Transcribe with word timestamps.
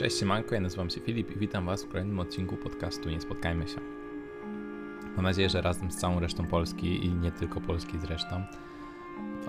Cześć, 0.00 0.18
siemanko, 0.18 0.54
ja 0.54 0.60
nazywam 0.60 0.90
się 0.90 1.00
Filip 1.00 1.36
i 1.36 1.38
witam 1.38 1.66
Was 1.66 1.84
w 1.84 1.88
kolejnym 1.88 2.18
odcinku 2.20 2.56
podcastu 2.56 3.10
Nie 3.10 3.20
Spotkajmy 3.20 3.68
się. 3.68 3.80
Mam 5.16 5.24
nadzieję, 5.24 5.48
że 5.48 5.62
razem 5.62 5.90
z 5.90 5.96
całą 5.96 6.20
resztą 6.20 6.46
Polski 6.46 7.06
i 7.06 7.12
nie 7.14 7.32
tylko 7.32 7.60
Polski 7.60 7.98
zresztą 7.98 8.42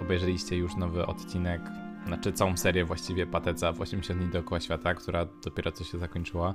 obejrzeliście 0.02 0.58
już 0.58 0.76
nowy 0.76 1.06
odcinek, 1.06 1.62
znaczy 2.08 2.34
całą 2.34 2.58
serię 2.58 2.86
właściwie 2.86 3.28
Pateca 3.28 3.74
w 3.74 3.82
80 3.82 4.20
dni 4.20 4.30
dookoła 4.30 4.60
świata, 4.60 4.94
która 4.94 5.26
dopiero 5.44 5.72
co 5.72 5.84
się 5.84 5.98
zakończyła. 5.98 6.54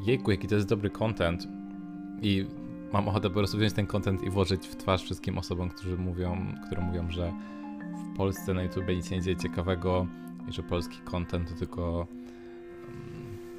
Jejku, 0.00 0.30
jaki 0.30 0.48
to 0.48 0.54
jest 0.54 0.68
dobry 0.68 0.90
content 0.90 1.48
i 2.22 2.46
mam 2.92 3.08
ochotę 3.08 3.28
po 3.28 3.34
prostu 3.34 3.58
wziąć 3.58 3.72
ten 3.72 3.86
content 3.86 4.22
i 4.22 4.30
włożyć 4.30 4.68
w 4.68 4.76
twarz 4.76 5.02
wszystkim 5.02 5.38
osobom, 5.38 5.68
którzy 5.68 5.96
mówią, 5.96 6.54
które 6.66 6.82
mówią, 6.82 7.10
że 7.10 7.32
w 8.12 8.16
Polsce 8.16 8.54
na 8.54 8.62
YouTube 8.62 8.88
nic 8.88 9.10
nie 9.10 9.22
dzieje 9.22 9.36
ciekawego 9.36 10.06
i 10.48 10.52
że 10.52 10.62
polski 10.62 10.98
content 11.04 11.48
to 11.48 11.54
tylko 11.54 12.06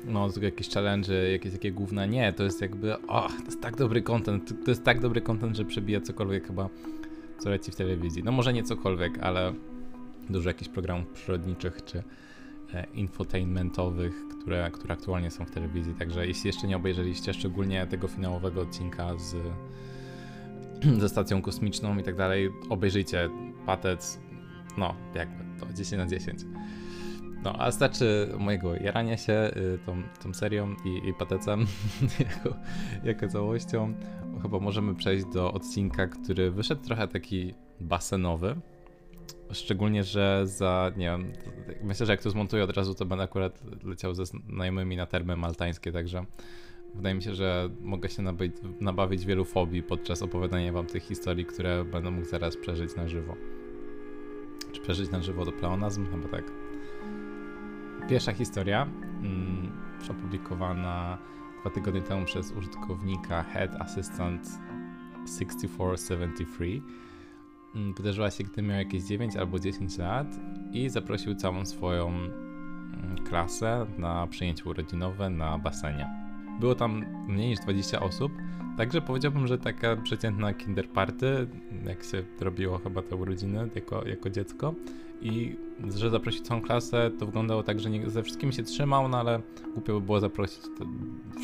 no, 0.05 0.29
jakieś 0.41 0.69
challenge, 0.69 1.31
jakieś 1.31 1.51
takie 1.51 1.71
główne. 1.71 2.07
Nie, 2.07 2.33
to 2.33 2.43
jest 2.43 2.61
jakby, 2.61 2.93
o, 3.07 3.27
to 3.27 3.45
jest 3.45 3.61
tak 3.61 3.75
dobry 3.75 4.01
content, 4.01 4.65
to 4.65 4.71
jest 4.71 4.83
tak 4.83 4.99
dobry 4.99 5.21
content, 5.21 5.57
że 5.57 5.65
przebija 5.65 6.01
cokolwiek 6.01 6.47
chyba, 6.47 6.69
co 7.39 7.49
leci 7.49 7.71
w 7.71 7.75
telewizji. 7.75 8.23
No 8.23 8.31
może 8.31 8.53
nie 8.53 8.63
cokolwiek, 8.63 9.19
ale 9.19 9.53
dużo 10.29 10.49
jakichś 10.49 10.69
programów 10.69 11.07
przyrodniczych 11.07 11.85
czy 11.85 12.03
e, 12.73 12.85
infotainmentowych, 12.93 14.27
które, 14.27 14.71
które 14.71 14.93
aktualnie 14.93 15.31
są 15.31 15.45
w 15.45 15.51
telewizji. 15.51 15.93
Także 15.93 16.27
jeśli 16.27 16.47
jeszcze 16.47 16.67
nie 16.67 16.77
obejrzeliście, 16.77 17.33
szczególnie 17.33 17.87
tego 17.87 18.07
finałowego 18.07 18.61
odcinka 18.61 19.17
z, 19.17 19.35
ze 21.01 21.09
stacją 21.09 21.41
kosmiczną 21.41 21.97
i 21.97 22.03
tak 22.03 22.15
dalej, 22.15 22.49
obejrzyjcie 22.69 23.29
Patec, 23.65 24.19
no 24.77 24.95
jakby 25.15 25.43
to 25.59 25.73
10 25.73 25.91
na 25.91 26.07
10. 26.07 26.39
No, 27.43 27.53
a 27.59 27.71
starczy 27.71 28.29
mojego 28.39 28.75
jarania 28.75 29.17
się 29.17 29.51
y, 29.57 29.79
tą, 29.85 30.03
tą 30.23 30.33
serią 30.33 30.75
i, 30.85 31.09
i 31.09 31.13
patecem 31.13 31.65
jako, 32.19 32.55
jako 33.03 33.27
całością. 33.27 33.93
Chyba 34.41 34.59
możemy 34.59 34.95
przejść 34.95 35.25
do 35.25 35.53
odcinka, 35.53 36.07
który 36.07 36.51
wyszedł 36.51 36.81
trochę 36.81 37.07
taki 37.07 37.53
basenowy. 37.79 38.55
Szczególnie, 39.51 40.03
że 40.03 40.41
za, 40.47 40.91
nie 40.97 41.05
wiem, 41.05 41.33
myślę, 41.83 42.05
że 42.05 42.13
jak 42.13 42.21
to 42.21 42.29
zmontuję 42.29 42.63
od 42.63 42.77
razu, 42.77 42.93
to 42.95 43.05
będę 43.05 43.23
akurat 43.23 43.61
leciał 43.83 44.15
ze 44.15 44.25
znajomymi 44.25 44.97
na 44.97 45.05
termy 45.05 45.35
maltańskie, 45.35 45.91
także 45.91 46.25
wydaje 46.95 47.15
mi 47.15 47.23
się, 47.23 47.35
że 47.35 47.69
mogę 47.81 48.09
się 48.09 48.21
nabawić, 48.21 48.55
nabawić 48.79 49.25
wielu 49.25 49.45
fobii 49.45 49.83
podczas 49.83 50.21
opowiadania 50.21 50.73
wam 50.73 50.85
tych 50.85 51.03
historii, 51.03 51.45
które 51.45 51.85
będę 51.85 52.11
mógł 52.11 52.27
zaraz 52.27 52.57
przeżyć 52.57 52.95
na 52.95 53.07
żywo. 53.07 53.35
Czy 54.71 54.81
przeżyć 54.81 55.11
na 55.11 55.21
żywo 55.21 55.45
to 55.45 55.51
pleonazm? 55.51 56.05
Chyba 56.11 56.27
tak. 56.27 56.68
Pierwsza 58.09 58.33
historia, 58.33 58.87
mm, 59.23 59.71
opublikowana 60.11 61.17
dwa 61.61 61.69
tygodnie 61.69 62.01
temu 62.01 62.25
przez 62.25 62.51
użytkownika 62.51 63.43
Head 63.43 63.81
Assistant 63.81 64.59
6473. 65.37 66.81
Mm, 67.75 67.93
wydarzyła 67.93 68.31
się, 68.31 68.43
gdy 68.43 68.61
miał 68.61 68.77
jakieś 68.77 69.03
9 69.03 69.35
albo 69.35 69.59
10 69.59 69.97
lat 69.97 70.27
i 70.71 70.89
zaprosił 70.89 71.35
całą 71.35 71.65
swoją 71.65 72.07
mm, 72.07 73.15
klasę 73.29 73.85
na 73.97 74.27
przyjęcie 74.27 74.63
urodzinowe 74.65 75.29
na 75.29 75.57
basenie. 75.57 76.09
Było 76.59 76.75
tam 76.75 77.05
mniej 77.27 77.49
niż 77.49 77.59
20 77.59 77.99
osób, 77.99 78.31
także 78.77 79.01
powiedziałbym, 79.01 79.47
że 79.47 79.57
taka 79.57 79.95
przeciętna 79.95 80.53
kinder 80.53 80.89
party, 80.89 81.47
jak 81.85 82.03
się 82.03 82.23
robiło 82.39 82.77
chyba 82.77 83.01
te 83.01 83.15
urodziny 83.15 83.69
jako, 83.75 84.07
jako 84.07 84.29
dziecko, 84.29 84.73
i 85.21 85.55
że 85.95 86.09
zaprosić 86.09 86.41
całą 86.41 86.61
klasę, 86.61 87.11
to 87.19 87.25
wyglądało 87.25 87.63
tak, 87.63 87.79
że 87.79 87.89
nie, 87.89 88.09
ze 88.09 88.23
wszystkimi 88.23 88.53
się 88.53 88.63
trzymał, 88.63 89.07
no 89.07 89.19
ale 89.19 89.41
głupio 89.73 89.93
by 89.93 90.01
było 90.01 90.19
zaprosić 90.19 90.59
te, 90.59 90.85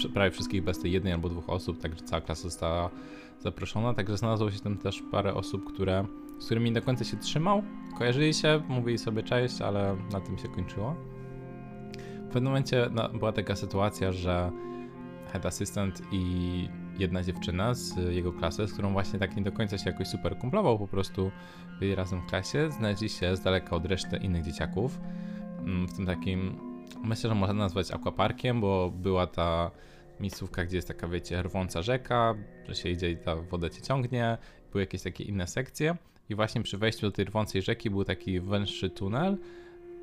prawie 0.09 0.31
wszystkich 0.31 0.63
bez 0.63 0.79
tej 0.79 0.91
jednej 0.91 1.13
albo 1.13 1.29
dwóch 1.29 1.49
osób, 1.49 1.79
także 1.79 2.03
cała 2.03 2.21
klasa 2.21 2.41
została 2.43 2.89
zaproszona, 3.39 3.93
także 3.93 4.17
znalazło 4.17 4.51
się 4.51 4.59
tam 4.59 4.77
też 4.77 5.03
parę 5.11 5.33
osób, 5.33 5.73
które, 5.73 6.05
z 6.39 6.45
którymi 6.45 6.73
do 6.73 6.81
końca 6.81 7.03
się 7.03 7.17
trzymał, 7.17 7.63
kojarzyli 7.97 8.33
się, 8.33 8.61
mówili 8.69 8.97
sobie 8.97 9.23
cześć, 9.23 9.61
ale 9.61 9.97
na 10.11 10.21
tym 10.21 10.37
się 10.37 10.47
kończyło. 10.47 10.95
W 12.17 12.27
pewnym 12.27 12.43
momencie 12.43 12.89
no, 12.91 13.09
była 13.09 13.31
taka 13.31 13.55
sytuacja, 13.55 14.11
że 14.11 14.51
head 15.31 15.45
assistant 15.45 16.01
i 16.11 16.67
jedna 16.99 17.23
dziewczyna 17.23 17.73
z 17.73 17.97
jego 18.15 18.31
klasy, 18.31 18.67
z 18.67 18.73
którą 18.73 18.93
właśnie 18.93 19.19
tak 19.19 19.35
nie 19.35 19.41
do 19.41 19.51
końca 19.51 19.77
się 19.77 19.89
jakoś 19.89 20.07
super 20.07 20.37
kumplował, 20.37 20.79
po 20.79 20.87
prostu 20.87 21.31
byli 21.79 21.95
razem 21.95 22.21
w 22.21 22.25
klasie, 22.25 22.71
znaleźli 22.71 23.09
się 23.09 23.35
z 23.35 23.41
daleka 23.41 23.75
od 23.75 23.85
reszty 23.85 24.17
innych 24.17 24.43
dzieciaków. 24.43 24.99
Mm, 25.59 25.87
w 25.87 25.93
tym 25.95 26.05
takim, 26.05 26.57
myślę, 27.03 27.29
że 27.29 27.35
można 27.35 27.53
nazwać 27.53 27.91
aquaparkiem, 27.91 28.61
bo 28.61 28.91
była 28.91 29.27
ta 29.27 29.71
miejscówka, 30.19 30.65
gdzie 30.65 30.75
jest 30.75 30.87
taka, 30.87 31.07
wiecie, 31.07 31.43
rwąca 31.43 31.81
rzeka, 31.81 32.35
że 32.67 32.75
się 32.75 32.89
idzie 32.89 33.11
i 33.11 33.17
ta 33.17 33.35
woda 33.35 33.69
cię 33.69 33.81
ciągnie, 33.81 34.37
były 34.71 34.81
jakieś 34.83 35.01
takie 35.01 35.23
inne 35.23 35.47
sekcje 35.47 35.95
i 36.29 36.35
właśnie 36.35 36.61
przy 36.61 36.77
wejściu 36.77 37.01
do 37.01 37.11
tej 37.11 37.25
rwącej 37.25 37.61
rzeki 37.61 37.89
był 37.89 38.03
taki 38.03 38.39
węższy 38.39 38.89
tunel, 38.89 39.37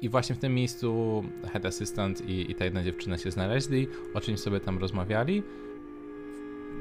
i 0.03 0.09
właśnie 0.09 0.35
w 0.35 0.39
tym 0.39 0.55
miejscu 0.55 1.23
head 1.53 1.67
assistant 1.67 2.29
i, 2.29 2.51
i 2.51 2.55
ta 2.55 2.65
jedna 2.65 2.83
dziewczyna 2.83 3.19
się 3.19 3.31
znaleźli, 3.31 3.89
o 4.15 4.21
czymś 4.21 4.41
sobie 4.41 4.61
tam 4.61 4.79
rozmawiali. 4.79 5.43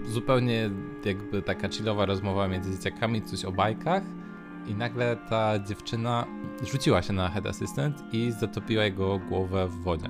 Zupełnie 0.06 0.70
jakby 1.06 1.42
taka 1.42 1.70
chillowa 1.70 2.06
rozmowa 2.06 2.48
między 2.48 2.72
dzieciakami, 2.72 3.22
coś 3.22 3.46
o 3.46 3.52
bajkach. 3.52 4.04
I 4.68 4.76
nagle 4.76 5.18
ta 5.30 5.60
dziewczyna 5.60 6.26
rzuciła 6.72 7.02
się 7.02 7.14
na 7.14 7.30
head 7.30 7.46
assistant 7.46 8.04
i 8.14 8.32
zatopiła 8.32 8.84
jego 8.84 9.20
głowę 9.20 9.68
w 9.68 9.72
wodzie. 9.72 10.08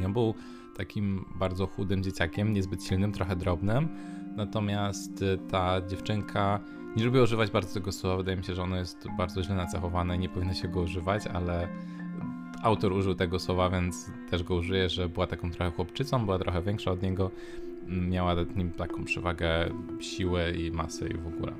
I 0.00 0.04
on 0.04 0.12
był 0.12 0.34
takim 0.76 1.24
bardzo 1.34 1.66
chudym 1.66 2.02
dzieciakiem, 2.02 2.52
niezbyt 2.52 2.84
silnym, 2.84 3.12
trochę 3.12 3.36
drobnym. 3.36 3.88
Natomiast 4.36 5.24
ta 5.50 5.80
dziewczynka 5.86 6.60
nie 6.96 7.04
lubi 7.04 7.18
używać 7.18 7.50
bardzo 7.50 7.74
tego 7.74 7.92
słowa. 7.92 8.16
Wydaje 8.16 8.36
mi 8.36 8.44
się, 8.44 8.54
że 8.54 8.62
ono 8.62 8.76
jest 8.76 9.06
bardzo 9.18 9.42
źle 9.42 9.54
nacechowane 9.54 10.16
i 10.16 10.18
nie 10.18 10.28
powinno 10.28 10.54
się 10.54 10.68
go 10.68 10.80
używać, 10.80 11.26
ale 11.26 11.68
autor 12.62 12.92
użył 12.92 13.14
tego 13.14 13.38
słowa, 13.38 13.70
więc 13.70 14.10
też 14.30 14.42
go 14.42 14.54
użyję, 14.54 14.88
że 14.88 15.08
była 15.08 15.26
taką 15.26 15.50
trochę 15.50 15.70
chłopczycą, 15.70 16.24
była 16.24 16.38
trochę 16.38 16.62
większa 16.62 16.90
od 16.90 17.02
niego, 17.02 17.30
miała 17.90 18.34
nad 18.34 18.56
nim 18.56 18.70
taką 18.70 19.04
przewagę 19.04 19.70
siły 20.00 20.52
i 20.52 20.70
masy 20.70 21.08
i 21.08 21.14
w 21.14 21.26
ogóle. 21.26 21.52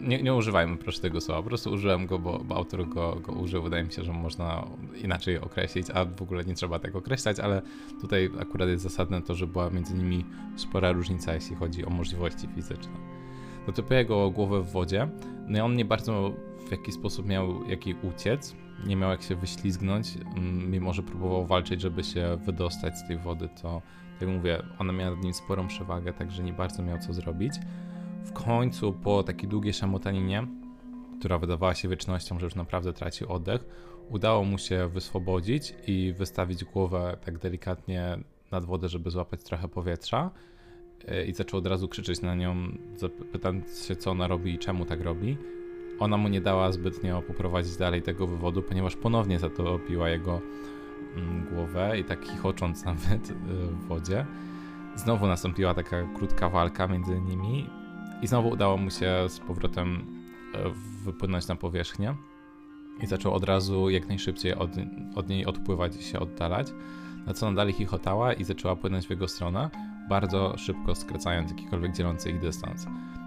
Nie, 0.00 0.22
nie 0.22 0.34
używajmy 0.34 0.76
proszę 0.76 1.00
tego 1.00 1.20
słowa, 1.20 1.42
po 1.42 1.48
prostu 1.48 1.70
użyłem 1.70 2.06
go, 2.06 2.18
bo, 2.18 2.38
bo 2.44 2.56
autor 2.56 2.88
go, 2.88 3.16
go 3.22 3.32
użył. 3.32 3.62
Wydaje 3.62 3.84
mi 3.84 3.92
się, 3.92 4.02
że 4.02 4.12
można 4.12 4.66
inaczej 5.04 5.40
określić, 5.40 5.86
a 5.94 6.04
w 6.04 6.22
ogóle 6.22 6.44
nie 6.44 6.54
trzeba 6.54 6.78
tak 6.78 6.96
określać, 6.96 7.40
ale 7.40 7.62
tutaj 8.00 8.30
akurat 8.40 8.68
jest 8.68 8.82
zasadne 8.82 9.22
to, 9.22 9.34
że 9.34 9.46
była 9.46 9.70
między 9.70 9.94
nimi 9.94 10.24
spora 10.56 10.92
różnica, 10.92 11.34
jeśli 11.34 11.56
chodzi 11.56 11.84
o 11.84 11.90
możliwości 11.90 12.48
fizyczne. 12.54 12.92
Dotopiła 13.66 13.98
jego 13.98 14.30
głowę 14.30 14.62
w 14.62 14.70
wodzie, 14.72 15.08
no 15.48 15.58
i 15.58 15.60
on 15.60 15.76
nie 15.76 15.84
bardzo 15.84 16.32
w 16.68 16.70
jaki 16.70 16.92
sposób 16.92 17.26
miał 17.26 17.64
jaki 17.68 17.94
uciec, 18.02 18.56
nie 18.86 18.96
miał 18.96 19.10
jak 19.10 19.22
się 19.22 19.36
wyślizgnąć, 19.36 20.08
mimo 20.68 20.92
że 20.92 21.02
próbował 21.02 21.46
walczyć, 21.46 21.80
żeby 21.80 22.04
się 22.04 22.38
wydostać 22.46 22.98
z 22.98 23.08
tej 23.08 23.18
wody, 23.18 23.48
to 23.62 23.82
jak 24.20 24.30
mówię, 24.30 24.62
ona 24.78 24.92
miała 24.92 25.10
nad 25.10 25.24
nim 25.24 25.34
sporą 25.34 25.68
przewagę, 25.68 26.12
także 26.12 26.42
nie 26.42 26.52
bardzo 26.52 26.82
miał 26.82 26.98
co 26.98 27.12
zrobić. 27.12 27.54
W 28.24 28.32
końcu, 28.32 28.92
po 28.92 29.22
takiej 29.22 29.48
długiej 29.48 29.72
szamotaninie, 29.72 30.46
która 31.18 31.38
wydawała 31.38 31.74
się 31.74 31.88
wiecznością, 31.88 32.38
że 32.38 32.46
już 32.46 32.54
naprawdę 32.54 32.92
traci 32.92 33.26
oddech, 33.26 33.64
udało 34.10 34.44
mu 34.44 34.58
się 34.58 34.88
wyswobodzić 34.88 35.74
i 35.86 36.14
wystawić 36.18 36.64
głowę 36.64 37.16
tak 37.24 37.38
delikatnie 37.38 38.18
nad 38.50 38.64
wodę, 38.64 38.88
żeby 38.88 39.10
złapać 39.10 39.42
trochę 39.42 39.68
powietrza. 39.68 40.30
E, 41.08 41.24
I 41.24 41.32
zaczął 41.32 41.58
od 41.58 41.66
razu 41.66 41.88
krzyczeć 41.88 42.22
na 42.22 42.34
nią, 42.34 42.56
pytając 43.32 43.86
się, 43.86 43.96
co 43.96 44.10
ona 44.10 44.26
robi 44.26 44.54
i 44.54 44.58
czemu 44.58 44.84
tak 44.84 45.00
robi 45.00 45.36
ona 45.98 46.16
mu 46.16 46.28
nie 46.28 46.40
dała 46.40 46.72
zbytnio 46.72 47.22
poprowadzić 47.22 47.76
dalej 47.76 48.02
tego 48.02 48.26
wywodu, 48.26 48.62
ponieważ 48.62 48.96
ponownie 48.96 49.38
zatopiła 49.38 50.08
jego 50.08 50.40
głowę 51.50 51.98
i 51.98 52.04
tak 52.04 52.24
chichocząc 52.24 52.84
nawet 52.84 53.30
y, 53.30 53.34
w 53.34 53.86
wodzie. 53.86 54.26
Znowu 54.96 55.26
nastąpiła 55.26 55.74
taka 55.74 55.96
krótka 56.16 56.48
walka 56.48 56.86
między 56.86 57.20
nimi 57.20 57.70
i 58.22 58.26
znowu 58.26 58.48
udało 58.48 58.76
mu 58.76 58.90
się 58.90 59.14
z 59.28 59.40
powrotem 59.40 59.96
y, 60.54 60.58
wypłynąć 61.04 61.48
na 61.48 61.56
powierzchnię 61.56 62.14
i 63.02 63.06
zaczął 63.06 63.34
od 63.34 63.44
razu 63.44 63.90
jak 63.90 64.08
najszybciej 64.08 64.54
od, 64.54 64.70
od 65.14 65.28
niej 65.28 65.46
odpływać 65.46 65.96
i 65.96 66.02
się 66.02 66.20
oddalać, 66.20 66.66
na 67.26 67.34
co 67.34 67.46
ona 67.46 67.56
dalej 67.56 67.72
chichotała 67.72 68.32
i 68.32 68.44
zaczęła 68.44 68.76
płynąć 68.76 69.06
w 69.06 69.10
jego 69.10 69.28
stronę, 69.28 69.70
bardzo 70.08 70.56
szybko 70.58 70.94
skracając 70.94 71.50
jakikolwiek 71.50 71.92
dzielący 71.92 72.30
ich 72.30 72.40
dystans. 72.40 72.86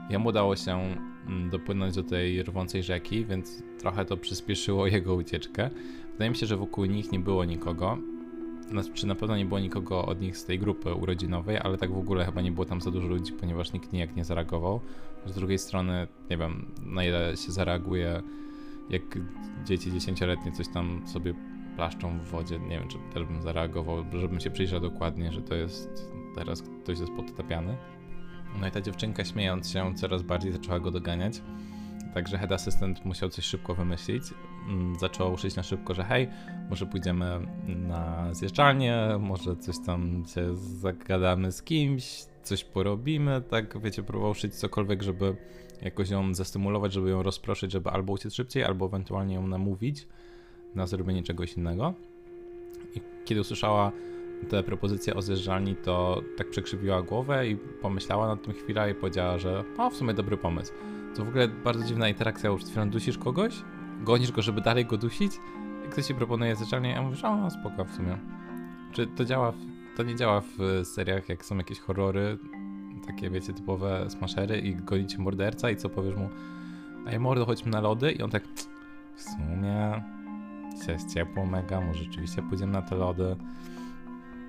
Jemu 0.10 0.30
udało 0.30 0.56
się 0.56 0.96
Mm, 1.30 1.50
dopłynąć 1.50 1.96
do 1.96 2.04
tej 2.04 2.44
rwącej 2.44 2.84
rzeki, 2.84 3.26
więc 3.26 3.64
trochę 3.80 4.06
to 4.06 4.18
przyspieszyło 4.18 4.88
jego 4.98 5.16
ucieczkę. 5.16 5.70
Wydaje 6.20 6.30
mi 6.30 6.36
się, 6.36 6.46
że 6.46 6.58
wokół 6.58 6.86
nich 6.86 7.12
nie 7.12 7.20
było 7.20 7.46
nikogo. 7.46 7.98
Czy 8.94 9.08
na 9.08 9.16
pewno 9.16 9.38
nie 9.38 9.46
było 9.46 9.60
nikogo 9.60 10.06
od 10.06 10.22
nich 10.22 10.38
z 10.38 10.46
tej 10.46 10.60
grupy 10.60 10.94
urodzinowej, 10.94 11.58
ale 11.58 11.78
tak 11.78 11.92
w 11.94 11.98
ogóle 11.98 12.26
chyba 12.26 12.42
nie 12.42 12.52
było 12.52 12.66
tam 12.66 12.82
za 12.82 12.92
dużo 12.92 13.08
ludzi, 13.08 13.34
ponieważ 13.34 13.74
nikt 13.74 13.94
nijak 13.94 14.16
nie 14.16 14.26
zareagował. 14.26 14.82
Z 15.26 15.34
drugiej 15.34 15.60
strony, 15.60 16.08
nie 16.30 16.38
wiem, 16.38 16.66
na 16.86 17.04
ile 17.04 17.38
się 17.38 17.52
zareaguje, 17.52 18.22
jak 18.90 19.02
dzieci 19.66 19.92
dziesięcioletnie 19.92 20.52
coś 20.52 20.68
tam 20.68 21.08
sobie 21.08 21.34
plaszczą 21.76 22.20
w 22.20 22.24
wodzie. 22.24 22.60
Nie 22.60 22.80
wiem, 22.80 22.88
czy 22.88 22.98
też 23.14 23.26
bym 23.26 23.42
zareagował, 23.42 24.06
żebym 24.14 24.40
się 24.40 24.52
przyjrzał 24.52 24.80
dokładnie, 24.80 25.32
że 25.32 25.42
to 25.42 25.56
jest 25.56 26.12
teraz 26.36 26.62
ktoś 26.62 27.00
jest 27.00 27.12
podtapiany. 27.12 27.78
No 28.62 28.68
i 28.68 28.72
ta 28.72 28.82
dziewczynka 28.82 29.26
śmiejąc 29.26 29.70
się 29.70 29.96
coraz 29.96 30.22
bardziej 30.22 30.52
zaczęła 30.52 30.80
go 30.80 30.92
doganiać. 30.92 31.42
Także 32.14 32.38
head 32.38 32.52
assistant 32.52 33.06
musiał 33.06 33.30
coś 33.30 33.46
szybko 33.46 33.76
wymyślić. 33.76 34.24
Mm, 34.70 35.00
zaczął 35.00 35.34
uszyć 35.34 35.56
na 35.56 35.64
szybko, 35.64 35.94
że 35.94 36.04
hej, 36.04 36.28
może 36.70 36.86
pójdziemy 36.86 37.40
na 37.68 38.34
zjeżdżalnię, 38.34 39.18
może 39.20 39.56
coś 39.56 39.76
tam 39.86 40.24
się 40.34 40.58
zagadamy 40.58 41.52
z 41.52 41.64
kimś, 41.64 42.26
coś 42.44 42.64
porobimy, 42.64 43.42
tak 43.50 43.82
wiecie, 43.82 44.04
próbował 44.04 44.34
szyć 44.34 44.56
cokolwiek, 44.56 45.04
żeby 45.04 45.36
jakoś 45.82 46.10
ją 46.10 46.34
zastymulować, 46.34 46.94
żeby 46.94 47.10
ją 47.10 47.24
rozproszyć, 47.24 47.72
żeby 47.72 47.90
albo 47.90 48.14
uciec 48.14 48.34
szybciej, 48.34 48.64
albo 48.64 48.86
ewentualnie 48.86 49.36
ją 49.36 49.48
namówić 49.48 50.08
na 50.76 50.88
zrobienie 50.88 51.24
czegoś 51.24 51.54
innego. 51.54 51.94
I 52.96 53.02
kiedy 53.26 53.42
usłyszała 53.42 53.92
tę 54.50 54.64
propozycję 54.64 55.16
o 55.16 55.22
zjeżdżalni, 55.22 55.76
to 55.76 56.22
tak 56.38 56.50
przekrzywiła 56.50 57.02
głowę 57.02 57.48
i 57.48 57.56
pomyślała 57.56 58.28
nad 58.28 58.44
tym 58.44 58.54
chwilę 58.54 58.92
i 58.92 58.96
powiedziała, 58.96 59.38
że 59.38 59.64
o, 59.78 59.90
w 59.90 59.96
sumie 59.96 60.14
dobry 60.14 60.38
pomysł. 60.38 60.74
To 61.16 61.26
w 61.26 61.28
ogóle 61.28 61.48
bardzo 61.48 61.84
dziwna 61.86 62.10
interakcja, 62.10 62.50
już 62.50 62.64
chwilą 62.64 62.90
dusisz 62.90 63.18
kogoś, 63.18 63.64
gonisz 64.02 64.32
go, 64.32 64.42
żeby 64.42 64.62
dalej 64.62 64.86
go 64.86 64.98
dusić, 64.98 65.32
i 65.88 65.90
ktoś 65.90 66.06
ci 66.06 66.16
proponuje 66.16 66.56
zjeżdżalnię, 66.56 66.98
a 66.98 67.02
mówisz, 67.02 67.24
o, 67.24 67.50
spoko 67.50 67.86
w 67.86 67.92
sumie. 67.92 68.18
Czy 68.92 69.08
to 69.08 69.26
działa, 69.26 69.52
w, 69.52 69.58
to 69.98 70.04
nie 70.04 70.16
działa 70.16 70.42
w 70.42 70.82
seriach, 70.84 71.30
jak 71.30 71.46
są 71.46 71.58
jakieś 71.58 71.80
horrory, 71.80 72.38
takie 73.08 73.30
wiecie, 73.30 73.54
typowe 73.54 74.10
smashery 74.10 74.60
i 74.60 74.76
gonicie 74.76 75.18
morderca 75.18 75.70
i 75.70 75.76
co 75.76 75.90
powiesz 75.90 76.16
mu, 76.16 76.30
ej 77.08 77.20
mordo, 77.20 77.46
chodźmy 77.46 77.72
na 77.72 77.82
lody 77.82 78.12
i 78.12 78.22
on 78.22 78.30
tak, 78.30 78.44
w 79.16 79.22
sumie, 79.22 80.04
dzisiaj 80.76 80.94
jest 80.94 81.14
ciepło 81.14 81.46
mega, 81.46 81.82
może 81.82 82.04
rzeczywiście 82.04 82.42
pójdziemy 82.42 82.72
na 82.72 82.82
te 82.82 82.96
lody. 82.96 83.36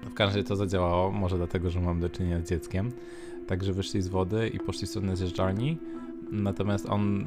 W 0.02 0.14
każdym 0.14 0.36
razie 0.36 0.48
to 0.48 0.56
zadziałało, 0.56 1.10
może 1.10 1.36
dlatego, 1.36 1.70
że 1.70 1.80
mam 1.80 2.00
do 2.00 2.08
czynienia 2.08 2.40
z 2.40 2.48
dzieckiem. 2.48 2.92
Także 3.46 3.72
wyszli 3.72 4.02
z 4.02 4.08
wody 4.08 4.48
i 4.48 4.58
poszli 4.58 4.86
w 4.86 4.90
stronę 4.90 5.16
zjeżdżalni. 5.16 5.78
Natomiast 6.32 6.88
on, 6.88 7.26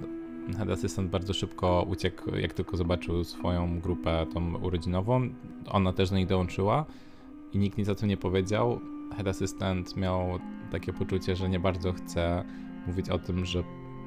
head 0.57 0.69
assistant, 0.69 1.09
bardzo 1.09 1.33
szybko 1.33 1.85
uciekł, 1.89 2.35
jak 2.35 2.53
tylko 2.53 2.77
zobaczył 2.77 3.23
swoją 3.23 3.79
grupę 3.79 4.25
tą 4.33 4.55
urodzinową. 4.55 5.29
Ona 5.67 5.93
też 5.93 6.09
do 6.09 6.15
nich 6.15 6.27
dołączyła 6.27 6.85
i 7.53 7.57
nikt 7.57 7.77
nic 7.77 7.89
o 7.89 7.95
tym 7.95 8.09
nie 8.09 8.17
powiedział. 8.17 8.79
Head 9.15 9.27
assistant 9.27 9.97
miał 9.97 10.39
takie 10.71 10.93
poczucie, 10.93 11.35
że 11.35 11.49
nie 11.49 11.59
bardzo 11.59 11.93
chce 11.93 12.43
mówić 12.87 13.09
o 13.09 13.19
tym, 13.19 13.45
że 13.45 13.63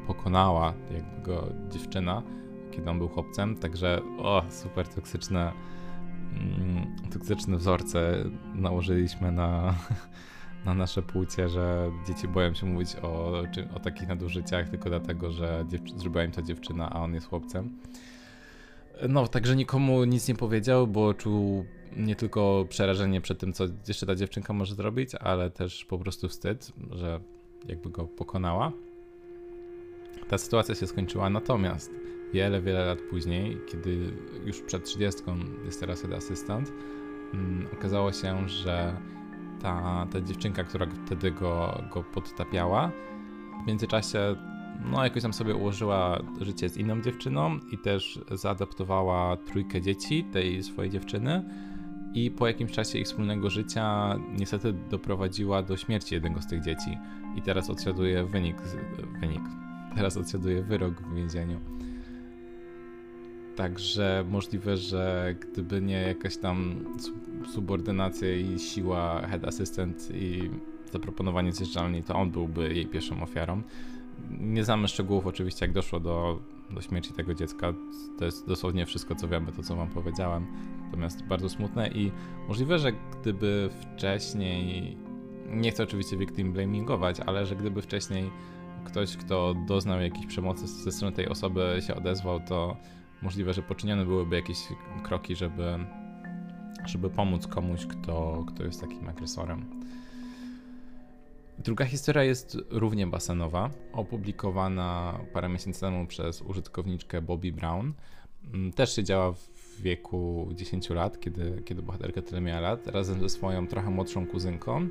pokonała 0.07 0.75
jakby 0.95 1.23
go 1.23 1.49
dziewczyna, 1.71 2.23
kiedy 2.71 2.91
on 2.91 2.99
był 2.99 3.09
chłopcem. 3.09 3.57
Także, 3.57 4.03
o, 4.19 4.43
super 4.51 4.89
toksyczne 4.89 5.53
Mm, 6.37 7.11
toksyczne 7.11 7.57
wzorce 7.57 8.25
nałożyliśmy 8.55 9.33
na, 9.33 9.75
na 10.67 10.75
nasze 10.75 11.03
płcie, 11.03 11.49
że 11.49 11.91
dzieci 12.07 12.29
boją 12.29 12.55
się 12.55 12.67
mówić 12.67 12.97
o, 13.03 13.43
o 13.75 13.81
takich 13.81 14.09
nadużyciach 14.09 14.69
tylko 14.69 14.89
dlatego, 14.89 15.31
że 15.31 15.65
zrobiła 15.97 16.25
im 16.25 16.31
to 16.33 16.43
dziewczyna, 16.43 16.91
a 16.91 17.01
on 17.03 17.15
jest 17.15 17.29
chłopcem. 17.29 17.79
No, 19.09 19.29
także 19.29 19.57
nikomu 19.57 20.05
nic 20.05 20.29
nie 20.29 20.35
powiedział, 20.35 20.87
bo 20.87 21.15
czuł 21.15 21.65
nie 21.97 22.17
tylko 22.17 22.67
przerażenie 22.69 23.21
przed 23.21 23.39
tym, 23.39 23.53
co 23.53 23.65
jeszcze 23.89 24.07
ta 24.07 24.15
dziewczynka 24.15 24.53
może 24.53 24.75
zrobić, 24.75 25.15
ale 25.15 25.51
też 25.51 25.85
po 25.85 25.99
prostu 25.99 26.29
wstyd, 26.29 26.73
że 26.91 27.21
jakby 27.69 27.91
go 27.91 28.05
pokonała. 28.05 28.73
Ta 30.29 30.39
sytuacja 30.39 30.75
się 30.75 30.87
skończyła, 30.87 31.31
natomiast 31.31 31.91
wiele, 32.33 32.63
wiele 32.63 32.85
lat 32.85 32.99
później, 33.11 33.59
kiedy 33.69 34.13
już 34.45 34.61
przed 34.61 34.85
30 34.85 35.23
jest 35.65 35.81
teraz 35.81 36.05
assistant, 36.05 36.73
um, 37.33 37.67
okazało 37.73 38.13
się, 38.13 38.49
że 38.49 38.97
ta, 39.67 40.07
ta 40.13 40.21
dziewczynka, 40.21 40.65
która 40.65 40.87
wtedy 41.07 41.31
go, 41.31 41.83
go 41.93 42.03
podtapiała, 42.03 42.91
w 43.65 43.67
międzyczasie 43.67 44.37
no 44.85 45.05
jakoś 45.05 45.23
tam 45.23 45.33
sobie 45.33 45.55
ułożyła 45.55 46.23
życie 46.41 46.69
z 46.69 46.77
inną 46.77 47.03
dziewczyną 47.03 47.59
i 47.73 47.79
też 47.79 48.21
zaadaptowała 48.31 49.37
trójkę 49.37 49.83
dzieci 49.83 50.25
tej 50.25 50.63
swojej 50.63 50.91
dziewczyny. 50.91 51.45
I 52.15 52.31
po 52.31 52.47
jakimś 52.47 52.73
czasie 52.73 52.99
ich 52.99 53.07
wspólnego 53.07 53.51
życia 53.51 54.17
niestety 54.39 54.73
doprowadziła 54.91 55.63
do 55.63 55.77
śmierci 55.77 56.15
jednego 56.15 56.43
z 56.43 56.47
tych 56.47 56.63
dzieci. 56.63 56.99
I 57.37 57.43
teraz 57.43 57.71
odsiaduje 57.71 58.25
wynik, 58.25 58.57
wynik. 59.21 59.43
Teraz 59.95 60.17
odsiaduje 60.17 60.63
wyrok 60.63 61.03
w 61.03 61.15
więzieniu. 61.15 61.61
Także 63.57 64.25
możliwe, 64.29 64.77
że 64.77 65.35
gdyby 65.41 65.83
nie 65.83 66.01
jakaś 66.03 66.37
tam 66.37 66.85
subordynacja 67.55 68.37
i 68.37 68.59
siła 68.59 69.27
head 69.27 69.45
assistant 69.45 70.09
i 70.15 70.51
zaproponowanie 70.93 71.53
zjeżdżalni, 71.53 72.03
to 72.03 72.15
on 72.15 72.31
byłby 72.31 72.75
jej 72.75 72.87
pierwszą 72.87 73.23
ofiarą. 73.23 73.63
Nie 74.31 74.65
znamy 74.65 74.89
szczegółów 74.89 75.27
oczywiście, 75.27 75.67
jak 75.67 75.75
doszło 75.75 76.01
do, 76.01 76.39
do 76.71 76.81
śmierci 76.81 77.13
tego 77.13 77.35
dziecka. 77.35 77.75
To 78.19 78.25
jest 78.25 78.47
dosłownie 78.47 78.87
wszystko, 78.87 79.15
co 79.15 79.29
wiemy, 79.29 79.53
to 79.53 79.63
co 79.63 79.77
wam 79.77 79.89
powiedziałem. 79.89 80.47
Natomiast 80.85 81.27
bardzo 81.27 81.49
smutne 81.49 81.89
i 81.89 82.13
możliwe, 82.49 82.79
że 82.79 82.93
gdyby 83.21 83.71
wcześniej, 83.81 84.97
nie 85.51 85.71
chcę 85.71 85.83
oczywiście 85.83 86.17
victim 86.17 86.53
blamingować, 86.53 87.21
ale 87.21 87.47
że 87.47 87.57
gdyby 87.57 87.83
wcześniej 87.83 88.31
ktoś, 88.85 89.17
kto 89.17 89.55
doznał 89.67 90.01
jakiejś 90.01 90.27
przemocy 90.27 90.67
ze 90.67 90.93
strony 90.93 91.17
tej 91.17 91.29
osoby 91.29 91.79
się 91.87 91.95
odezwał, 91.95 92.41
to 92.41 92.77
możliwe, 93.23 93.55
że 93.55 93.63
poczynione 93.63 94.05
byłyby 94.05 94.37
jakieś 94.37 94.59
kroki, 95.03 95.37
żeby, 95.37 95.79
żeby 96.89 97.11
pomóc 97.11 97.47
komuś, 97.47 97.87
kto, 97.87 98.45
kto 98.49 98.65
jest 98.65 98.81
takim 98.81 99.09
agresorem. 99.09 99.65
Druga 101.59 101.85
historia 101.85 102.23
jest 102.23 102.59
równie 102.71 103.07
basenowa, 103.07 103.71
opublikowana 103.93 105.21
parę 105.33 105.49
miesięcy 105.49 105.81
temu 105.81 106.07
przez 106.07 106.43
użytkowniczkę 106.43 107.23
Bobby 107.23 107.53
Brown. 107.53 107.93
Mm, 108.55 108.73
też 108.73 108.97
się 108.97 109.05
działa 109.05 109.33
w 109.33 109.83
wieku 109.83 110.49
10 110.55 110.91
lat, 110.91 111.21
kiedy, 111.21 111.63
kiedy 111.65 111.83
bohaterka 111.83 112.23
tyle 112.23 112.41
miała 112.41 112.61
lat, 112.61 112.87
razem 112.87 113.21
ze 113.21 113.29
swoją 113.29 113.67
trochę 113.67 113.91
młodszą 113.91 114.27
kuzynką. 114.27 114.89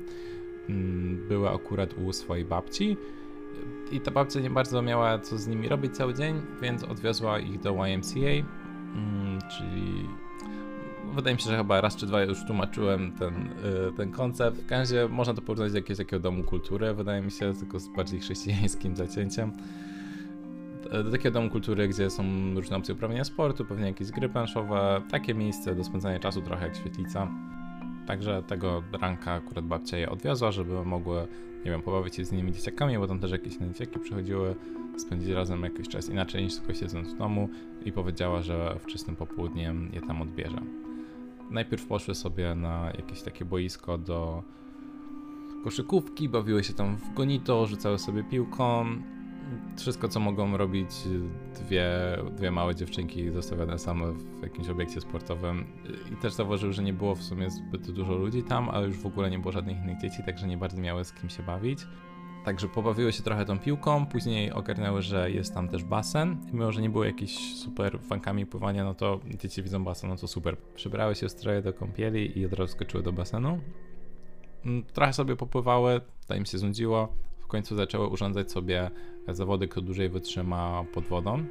Mm, 0.68 1.28
była 1.28 1.54
akurat 1.54 1.94
u 1.94 2.12
swojej 2.12 2.44
babci 2.44 2.96
i 3.92 4.00
ta 4.00 4.10
babcia 4.10 4.40
nie 4.40 4.50
bardzo 4.50 4.82
miała 4.82 5.18
co 5.18 5.38
z 5.38 5.46
nimi 5.46 5.68
robić 5.68 5.96
cały 5.96 6.14
dzień, 6.14 6.42
więc 6.62 6.84
odwiozła 6.84 7.38
ich 7.38 7.60
do 7.60 7.86
YMCA, 7.86 8.18
mm, 8.18 9.38
czyli 9.50 10.08
wydaje 11.14 11.36
mi 11.36 11.42
się, 11.42 11.50
że 11.50 11.56
chyba 11.56 11.80
raz 11.80 11.96
czy 11.96 12.06
dwa 12.06 12.22
już 12.22 12.44
tłumaczyłem 12.46 13.12
ten, 13.12 13.34
y, 13.34 13.92
ten 13.96 14.12
koncept. 14.12 14.58
W 14.58 14.66
każdym 14.66 15.12
można 15.12 15.34
to 15.34 15.42
porównać 15.42 15.72
do 15.72 15.78
jakiegoś 15.78 15.98
takiego 15.98 16.20
domu 16.20 16.44
kultury, 16.44 16.94
wydaje 16.94 17.22
mi 17.22 17.30
się, 17.30 17.54
tylko 17.54 17.78
z 17.78 17.88
bardziej 17.88 18.20
chrześcijańskim 18.20 18.96
zacięciem. 18.96 19.52
Do 21.04 21.10
takiego 21.10 21.30
domu 21.30 21.50
kultury, 21.50 21.88
gdzie 21.88 22.10
są 22.10 22.24
różne 22.54 22.76
opcje 22.76 22.94
uprawiania 22.94 23.24
sportu, 23.24 23.64
pewnie 23.64 23.86
jakieś 23.86 24.10
gry 24.10 24.28
planszowe, 24.28 25.02
takie 25.10 25.34
miejsce 25.34 25.74
do 25.74 25.84
spędzania 25.84 26.18
czasu, 26.18 26.42
trochę 26.42 26.66
jak 26.66 26.76
świetlica. 26.76 27.28
Także 28.06 28.42
tego 28.42 28.82
ranka 29.00 29.32
akurat 29.32 29.64
babcia 29.64 29.96
je 29.96 30.10
odwiozła, 30.10 30.52
żeby 30.52 30.84
mogły 30.84 31.26
nie 31.66 31.72
wiem, 31.72 31.82
pobawić 31.82 32.16
się 32.16 32.24
z 32.24 32.32
innymi 32.32 32.52
dzieciakami, 32.52 32.98
bo 32.98 33.06
tam 33.06 33.18
też 33.18 33.30
jakieś 33.30 33.54
dzieciaki 33.56 33.98
przychodziły, 33.98 34.54
spędzić 34.96 35.30
razem 35.30 35.62
jakiś 35.62 35.88
czas 35.88 36.08
inaczej 36.08 36.44
niż 36.44 36.56
tylko 36.56 36.74
siedząc 36.74 37.14
w 37.14 37.18
domu 37.18 37.48
i 37.84 37.92
powiedziała, 37.92 38.42
że 38.42 38.76
wczesnym 38.80 39.16
popołudniem 39.16 39.90
je 39.92 40.00
tam 40.00 40.22
odbierze. 40.22 40.85
Najpierw 41.50 41.86
poszły 41.86 42.14
sobie 42.14 42.54
na 42.54 42.92
jakieś 42.96 43.22
takie 43.22 43.44
boisko 43.44 43.98
do 43.98 44.42
koszykówki, 45.64 46.28
bawiły 46.28 46.64
się 46.64 46.72
tam 46.72 46.96
w 46.96 47.14
gonito, 47.14 47.66
rzucały 47.66 47.98
sobie 47.98 48.24
piłką, 48.24 48.86
wszystko, 49.76 50.08
co 50.08 50.20
mogą 50.20 50.56
robić 50.56 50.90
dwie, 51.54 51.90
dwie 52.36 52.50
małe 52.50 52.74
dziewczynki 52.74 53.30
zostawione 53.30 53.78
same 53.78 54.12
w 54.12 54.42
jakimś 54.42 54.68
obiekcie 54.68 55.00
sportowym. 55.00 55.66
I 56.12 56.16
też 56.16 56.32
zauważył, 56.32 56.72
że 56.72 56.82
nie 56.82 56.92
było 56.92 57.14
w 57.14 57.22
sumie 57.22 57.50
zbyt 57.50 57.90
dużo 57.90 58.14
ludzi 58.14 58.42
tam, 58.42 58.68
ale 58.68 58.86
już 58.86 58.96
w 58.96 59.06
ogóle 59.06 59.30
nie 59.30 59.38
było 59.38 59.52
żadnych 59.52 59.76
innych 59.76 60.00
dzieci, 60.00 60.22
także 60.26 60.46
nie 60.46 60.56
bardzo 60.56 60.80
miały 60.80 61.04
z 61.04 61.12
kim 61.12 61.30
się 61.30 61.42
bawić. 61.42 61.86
Także 62.46 62.68
pobawiły 62.68 63.12
się 63.12 63.22
trochę 63.22 63.44
tą 63.44 63.58
piłką, 63.58 64.06
później 64.06 64.52
ogarnęły, 64.52 65.02
że 65.02 65.30
jest 65.30 65.54
tam 65.54 65.68
też 65.68 65.84
basen. 65.84 66.36
Mimo, 66.52 66.72
że 66.72 66.82
nie 66.82 66.90
było 66.90 67.04
jakichś 67.04 67.54
super 67.54 68.00
fankami 68.00 68.46
pływania, 68.46 68.84
no 68.84 68.94
to 68.94 69.20
dzieci 69.34 69.62
widzą 69.62 69.84
basen, 69.84 70.10
no 70.10 70.16
to 70.16 70.28
super. 70.28 70.56
Przybrały 70.74 71.14
się 71.14 71.28
stroje 71.28 71.62
do 71.62 71.72
kąpieli 71.72 72.38
i 72.38 72.46
od 72.46 72.52
razu 72.52 72.72
skoczyły 72.72 73.02
do 73.02 73.12
basenu. 73.12 73.60
Mm, 74.64 74.84
trochę 74.84 75.12
sobie 75.12 75.36
popływały, 75.36 76.00
to 76.26 76.34
im 76.34 76.46
się 76.46 76.58
znudziło, 76.58 77.08
w 77.40 77.46
końcu 77.46 77.76
zaczęły 77.76 78.06
urządzać 78.06 78.52
sobie 78.52 78.90
zawody, 79.28 79.68
kto 79.68 79.80
dłużej 79.80 80.08
wytrzyma 80.08 80.84
pod 80.94 81.04
wodą. 81.04 81.44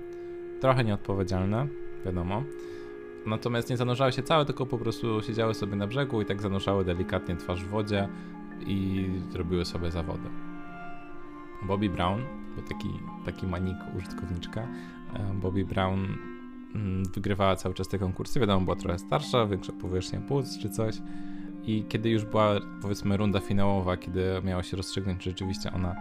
Trochę 0.62 0.84
nieodpowiedzialne, 0.84 1.68
wiadomo. 2.06 2.44
Natomiast 3.26 3.70
nie 3.70 3.78
zanurzały 3.78 4.12
się 4.12 4.24
całe, 4.24 4.46
tylko 4.46 4.66
po 4.66 4.78
prostu 4.78 5.22
siedziały 5.22 5.54
sobie 5.54 5.76
na 5.76 5.88
brzegu 5.88 6.22
i 6.22 6.26
tak 6.26 6.42
zanurzały 6.42 6.86
delikatnie 6.86 7.36
twarz 7.36 7.64
w 7.64 7.68
wodzie 7.68 8.08
i 8.68 9.06
zrobiły 9.32 9.66
sobie 9.66 9.92
zawody. 9.92 10.55
Bobby 11.64 11.90
Brown, 11.90 12.22
bo 12.56 12.62
taki, 12.62 12.90
taki 13.26 13.48
manik 13.48 13.78
użytkowniczka, 13.98 14.62
e, 15.14 15.34
Bobby 15.34 15.66
Brown 15.66 16.18
mm, 16.76 17.04
wygrywała 17.06 17.56
cały 17.56 17.76
czas 17.76 17.88
te 17.88 18.00
konkursy. 18.00 18.40
Wiadomo, 18.40 18.62
była 18.62 18.76
trochę 18.76 19.00
starsza, 19.00 19.46
większa 19.46 19.74
powierzchnia 19.74 20.20
płuc 20.20 20.58
czy 20.58 20.70
coś. 20.70 20.96
I 21.68 21.86
kiedy 21.90 22.10
już 22.10 22.26
była, 22.26 22.60
powiedzmy, 22.82 23.18
runda 23.18 23.40
finałowa, 23.40 23.98
kiedy 23.98 24.24
miało 24.44 24.64
się 24.64 24.78
rozstrzygnąć, 24.78 25.24
czy 25.24 25.30
rzeczywiście 25.30 25.74
ona 25.74 25.96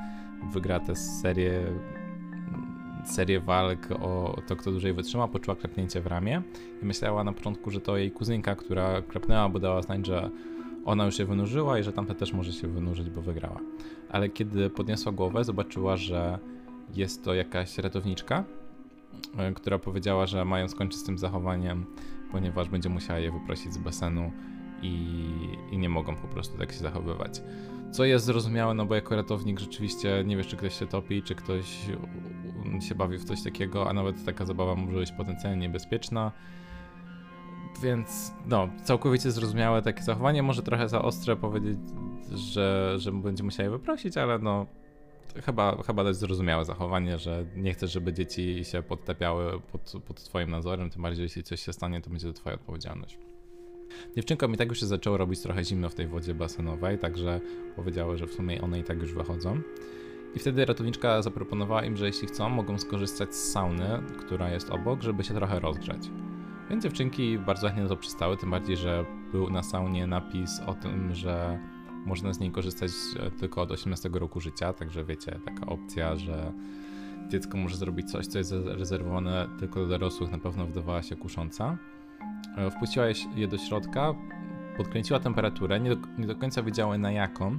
wygra 0.53 0.81
tę 0.81 0.97
serię, 0.97 1.63
serię 3.05 3.41
walk 3.41 3.89
o 3.91 4.41
to, 4.47 4.57
kto 4.57 4.71
dłużej 4.71 4.93
wytrzyma, 4.93 5.29
poczuła 5.29 5.57
klepnięcie 5.57 6.01
w 6.01 6.07
ramię 6.07 6.43
i 6.83 6.85
myślała 6.85 7.25
na 7.25 7.33
początku, 7.33 7.71
że 7.71 7.81
to 7.81 7.97
jej 7.97 8.11
kuzynka, 8.11 8.57
która 8.57 9.03
klepnęła, 9.03 9.49
bo 9.49 9.59
dała 9.59 9.83
znać, 9.83 10.07
że 10.07 10.31
ona 10.85 11.05
już 11.05 11.17
się 11.17 11.25
wynurzyła 11.25 11.79
i 11.79 11.83
że 11.83 11.93
tamta 11.93 12.15
też 12.15 12.33
może 12.33 12.53
się 12.53 12.69
wynurzyć, 12.69 13.11
bo 13.11 13.23
wygrała. 13.23 13.61
Ale 14.11 14.29
kiedy 14.29 14.71
podniosła 14.71 15.13
głowę, 15.13 15.45
zobaczyła, 15.45 15.97
że 15.97 16.39
jest 16.95 17.25
to 17.25 17.35
jakaś 17.35 17.79
ratowniczka, 17.79 18.45
e, 19.39 19.53
która 19.53 19.79
powiedziała, 19.79 20.27
że 20.27 20.45
mają 20.45 20.69
skończyć 20.69 21.01
z 21.01 21.05
tym 21.05 21.19
zachowaniem, 21.19 21.87
ponieważ 22.33 22.69
będzie 22.69 22.89
musiała 22.89 23.19
je 23.19 23.33
wyprosić 23.33 23.73
z 23.73 23.79
basenu 23.79 24.33
i, 24.83 25.25
i 25.71 25.79
nie 25.79 25.89
mogą 25.89 26.17
po 26.17 26.29
prostu 26.29 26.59
tak 26.59 26.73
się 26.73 26.79
zachowywać. 26.79 27.43
Co 27.93 28.05
jest 28.05 28.25
zrozumiałe, 28.25 28.75
no 28.75 28.87
bo 28.87 28.95
jako 28.95 29.17
ratownik 29.17 29.61
rzeczywiście 29.61 30.25
nie 30.27 30.37
wiesz, 30.37 30.47
czy 30.47 30.57
ktoś 30.57 30.79
się 30.79 30.87
topi, 30.87 31.23
czy 31.23 31.35
ktoś 31.35 31.89
się 32.81 32.95
bawi 32.95 33.19
w 33.19 33.25
coś 33.25 33.43
takiego, 33.43 33.91
a 33.91 33.93
nawet 33.93 34.25
taka 34.25 34.47
zabawa 34.47 34.75
może 34.75 34.99
być 34.99 35.13
potencjalnie 35.13 35.61
niebezpieczna. 35.61 36.33
Więc 37.83 38.33
no, 38.47 38.69
całkowicie 38.85 39.31
zrozumiałe 39.31 39.83
takie 39.83 40.03
zachowanie. 40.03 40.43
Może 40.43 40.63
trochę 40.63 40.89
za 40.89 41.03
ostre 41.03 41.37
powiedzieć, 41.37 41.79
że, 42.35 42.95
że 42.97 43.13
będzie 43.13 43.45
musiał 43.45 43.65
je 43.65 43.71
wyprosić, 43.71 44.17
ale 44.17 44.39
no 44.39 44.67
chyba, 45.45 45.83
chyba 45.83 46.05
dość 46.05 46.19
zrozumiałe 46.19 46.65
zachowanie, 46.65 47.19
że 47.19 47.47
nie 47.57 47.75
chcesz, 47.75 47.93
żeby 47.93 48.13
dzieci 48.13 48.65
się 48.65 48.83
podtapiały 48.83 49.61
pod, 49.61 49.93
pod 50.07 50.25
twoim 50.25 50.51
nadzorem, 50.51 50.91
tym 50.91 51.03
bardziej 51.03 51.23
jeśli 51.23 51.43
coś 51.43 51.61
się 51.61 51.73
stanie, 51.73 52.01
to 52.01 52.11
będzie 52.11 52.27
to 52.27 52.33
twoja 52.33 52.55
odpowiedzialność. 52.55 53.19
Dziewczynkom 54.17 54.55
i 54.55 54.57
tak 54.57 54.69
już 54.69 54.81
się 54.81 54.87
zaczęło 54.87 55.17
robić 55.17 55.41
trochę 55.41 55.65
zimno 55.65 55.89
w 55.89 55.95
tej 55.95 56.07
wodzie 56.07 56.35
basenowej, 56.35 56.99
także 56.99 57.41
powiedziały, 57.77 58.17
że 58.17 58.27
w 58.27 58.33
sumie 58.33 58.63
one 58.63 58.79
i 58.79 58.85
tak 58.85 58.99
już 58.99 59.15
wychodzą. 59.15 59.61
I 60.35 60.39
wtedy 60.39 60.65
ratowniczka 60.65 61.23
zaproponowała 61.23 61.85
im, 61.85 61.97
że 61.97 62.07
jeśli 62.07 62.29
chcą, 62.29 62.49
mogą 62.49 62.79
skorzystać 62.79 63.35
z 63.35 63.53
sauny, 63.53 64.03
która 64.19 64.51
jest 64.51 64.71
obok, 64.71 65.03
żeby 65.03 65.25
się 65.25 65.35
trochę 65.35 65.61
rozgrzeć. 65.61 66.11
Więc 66.71 66.83
dziewczynki 66.85 67.39
bardzo 67.39 67.67
chętnie 67.67 67.83
na 67.83 67.89
to 67.89 67.97
przystały, 67.97 68.37
tym 68.37 68.51
bardziej, 68.51 68.77
że 68.77 69.05
był 69.33 69.51
na 69.51 69.63
saunie 69.63 70.07
napis 70.07 70.61
o 70.67 70.75
tym, 70.75 71.15
że 71.15 71.59
można 72.07 72.33
z 72.33 72.41
niej 72.41 72.51
korzystać 72.51 72.91
e, 73.21 73.31
tylko 73.31 73.63
od 73.63 73.71
18 73.71 74.11
roku 74.13 74.41
życia, 74.41 74.73
także 74.73 75.05
wiecie, 75.05 75.39
taka 75.45 75.67
opcja, 75.67 76.17
że 76.17 76.53
dziecko 77.29 77.59
może 77.59 77.77
zrobić 77.77 78.11
coś, 78.11 78.27
co 78.27 78.39
jest 78.39 78.53
rezerwowane 78.65 79.49
tylko 79.59 79.87
dla 79.87 79.99
dorosłych, 79.99 80.31
na 80.31 80.39
pewno 80.39 80.67
wydawała 80.67 81.03
się 81.03 81.17
kusząca. 81.17 81.77
E, 82.57 82.71
wpuściła 82.71 83.07
je 83.37 83.49
do 83.49 83.59
środka, 83.59 84.15
podkręciła 84.77 85.21
temperaturę, 85.21 85.81
nie 85.81 85.97
do, 85.97 85.97
nie 86.19 86.27
do 86.27 86.37
końca 86.37 86.63
wiedziały 86.63 86.99
na 86.99 87.13
jaką, 87.13 87.59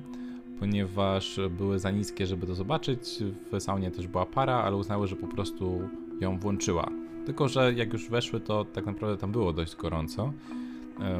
ponieważ 0.60 1.40
były 1.50 1.80
za 1.80 1.92
niskie, 1.92 2.26
żeby 2.28 2.48
to 2.48 2.56
zobaczyć. 2.56 3.24
W 3.52 3.60
saunie 3.60 3.92
też 3.92 4.08
była 4.08 4.26
para, 4.26 4.56
ale 4.56 4.76
uznały, 4.76 5.08
że 5.08 5.16
po 5.16 5.28
prostu 5.28 5.90
ją 6.22 6.40
włączyła. 6.40 7.05
Tylko, 7.26 7.48
że 7.48 7.74
jak 7.74 7.94
już 7.94 8.10
weszły, 8.10 8.40
to 8.40 8.66
tak 8.66 8.86
naprawdę 8.86 9.18
tam 9.18 9.32
było 9.32 9.54
dość 9.54 9.76
gorąco. 9.76 10.34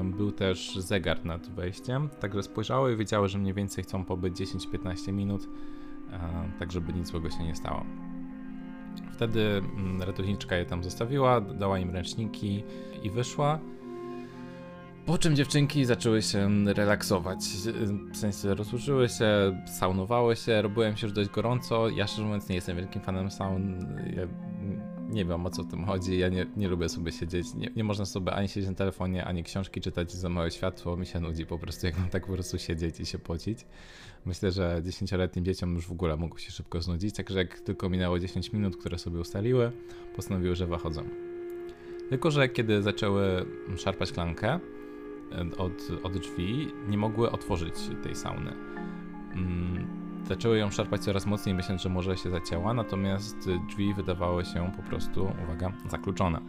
Był 0.04 0.32
też 0.32 0.76
zegar 0.76 1.26
nad 1.26 1.50
wejściem, 1.50 2.10
także 2.20 2.44
spojrzały 2.44 2.94
i 2.94 2.96
wiedziały, 2.96 3.30
że 3.30 3.38
mniej 3.38 3.54
więcej 3.54 3.84
chcą 3.84 4.06
pobyć 4.06 4.34
10-15 4.34 5.14
minut, 5.14 5.50
e, 6.12 6.20
tak 6.60 6.72
żeby 6.72 6.94
nic 6.94 7.08
złego 7.08 7.30
się 7.30 7.44
nie 7.44 7.56
stało. 7.56 7.86
Wtedy 9.14 9.42
mm, 9.42 10.02
ratowniczka 10.02 10.56
je 10.56 10.66
tam 10.66 10.84
zostawiła, 10.84 11.42
dała 11.42 11.80
im 11.80 11.90
ręczniki 11.90 12.64
i 13.04 13.10
wyszła. 13.10 13.60
Po 15.06 15.18
czym 15.18 15.36
dziewczynki 15.36 15.86
zaczęły 15.86 16.22
się 16.22 16.50
relaksować. 16.66 17.40
W 18.12 18.18
sensie 18.18 18.54
rozłożyły 18.54 19.10
się, 19.10 19.62
saunowały 19.80 20.36
się, 20.36 20.62
robiło 20.62 20.96
się 20.96 21.08
już 21.08 21.14
dość 21.14 21.30
gorąco. 21.30 21.90
Ja 21.90 22.08
szczerze 22.08 22.24
mówiąc 22.24 22.50
nie 22.50 22.56
jestem 22.56 22.78
wielkim 22.78 23.02
fanem 23.02 23.32
saun. 23.32 23.88
Ja 24.16 24.28
nie 25.16 25.26
wiem 25.26 25.46
o 25.46 25.50
co 25.50 25.64
w 25.64 25.68
tym 25.68 25.86
chodzi. 25.86 26.18
Ja 26.18 26.30
nie, 26.30 26.46
nie 26.58 26.68
lubię 26.68 26.90
sobie 26.90 27.12
siedzieć. 27.12 27.54
Nie, 27.54 27.70
nie 27.76 27.84
można 27.84 28.06
sobie 28.06 28.34
ani 28.34 28.48
siedzieć 28.48 28.70
na 28.70 28.76
telefonie, 28.76 29.26
ani 29.26 29.44
książki 29.44 29.82
czytać 29.82 30.12
za 30.12 30.30
małe 30.30 30.52
światło. 30.52 30.98
Mi 30.98 31.06
się 31.06 31.20
nudzi 31.20 31.46
po 31.46 31.60
prostu, 31.60 31.86
jak 31.88 31.98
mam 31.98 32.10
tak 32.10 32.26
po 32.26 32.34
prostu 32.34 32.58
siedzieć 32.58 33.00
i 33.00 33.06
się 33.06 33.20
pocić. 33.20 33.66
Myślę, 34.26 34.52
że 34.52 34.82
10-letnim 34.86 35.44
dzieciom 35.44 35.76
już 35.76 35.88
w 35.88 35.92
ogóle 35.92 36.18
mogło 36.18 36.38
się 36.38 36.52
szybko 36.52 36.82
znudzić. 36.82 37.16
Także 37.16 37.40
jak 37.40 37.60
tylko 37.60 37.90
minęło 37.90 38.20
10 38.20 38.54
minut, 38.54 38.78
które 38.78 38.98
sobie 38.98 39.20
ustaliły, 39.20 39.72
postanowiły, 40.16 40.56
że 40.56 40.68
wychodzą. 40.68 41.04
Tylko, 42.10 42.32
że 42.32 42.50
kiedy 42.50 42.82
zaczęły 42.82 43.46
szarpać 43.78 44.12
klankę 44.12 44.60
e, 45.32 45.58
od, 45.58 45.74
od 46.04 46.18
drzwi, 46.18 46.68
nie 46.88 46.98
mogły 46.98 47.32
otworzyć 47.32 47.76
tej 48.04 48.16
sauny. 48.16 48.54
Mm, 49.34 49.95
zaczęły 50.28 50.58
ją 50.58 50.72
szarpać 50.72 51.02
coraz 51.02 51.26
mocniej, 51.26 51.56
myśląc, 51.56 51.82
że 51.82 51.90
może 51.90 52.18
się 52.18 52.30
zacięła, 52.30 52.74
natomiast 52.74 53.50
drzwi 53.68 53.94
wydawały 53.94 54.46
się 54.46 54.72
po 54.78 54.84
prostu, 54.84 55.32
uwaga, 55.44 55.72
zakluczone. 55.90 56.40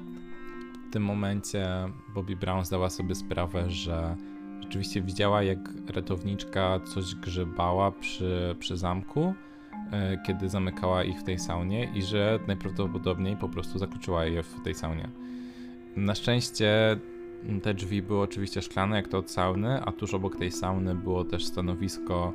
W 0.88 0.92
tym 0.92 1.02
momencie 1.02 1.66
Bobby 2.14 2.36
Brown 2.36 2.64
zdała 2.64 2.90
sobie 2.90 3.14
sprawę, 3.14 3.70
że 3.70 4.16
rzeczywiście 4.60 5.02
widziała, 5.02 5.42
jak 5.42 5.58
ratowniczka 5.94 6.80
coś 6.80 7.14
grzebała 7.14 7.92
przy, 7.92 8.56
przy 8.58 8.76
zamku, 8.76 9.34
e, 9.92 10.18
kiedy 10.26 10.48
zamykała 10.48 11.04
ich 11.04 11.20
w 11.20 11.24
tej 11.24 11.38
saunie 11.38 11.90
i 11.94 12.02
że 12.02 12.38
najprawdopodobniej 12.46 13.36
po 13.36 13.48
prostu 13.48 13.78
zakluczyła 13.78 14.24
je 14.24 14.42
w 14.42 14.60
tej 14.64 14.74
saunie. 14.74 15.08
Na 15.96 16.14
szczęście 16.14 16.96
te 17.62 17.74
drzwi 17.74 18.02
były 18.02 18.20
oczywiście 18.20 18.62
szklane, 18.62 18.96
jak 18.96 19.08
to 19.08 19.18
od 19.18 19.30
sauny, 19.30 19.82
a 19.82 19.92
tuż 19.92 20.14
obok 20.14 20.36
tej 20.36 20.50
sauny 20.50 20.94
było 20.94 21.24
też 21.24 21.44
stanowisko 21.44 22.32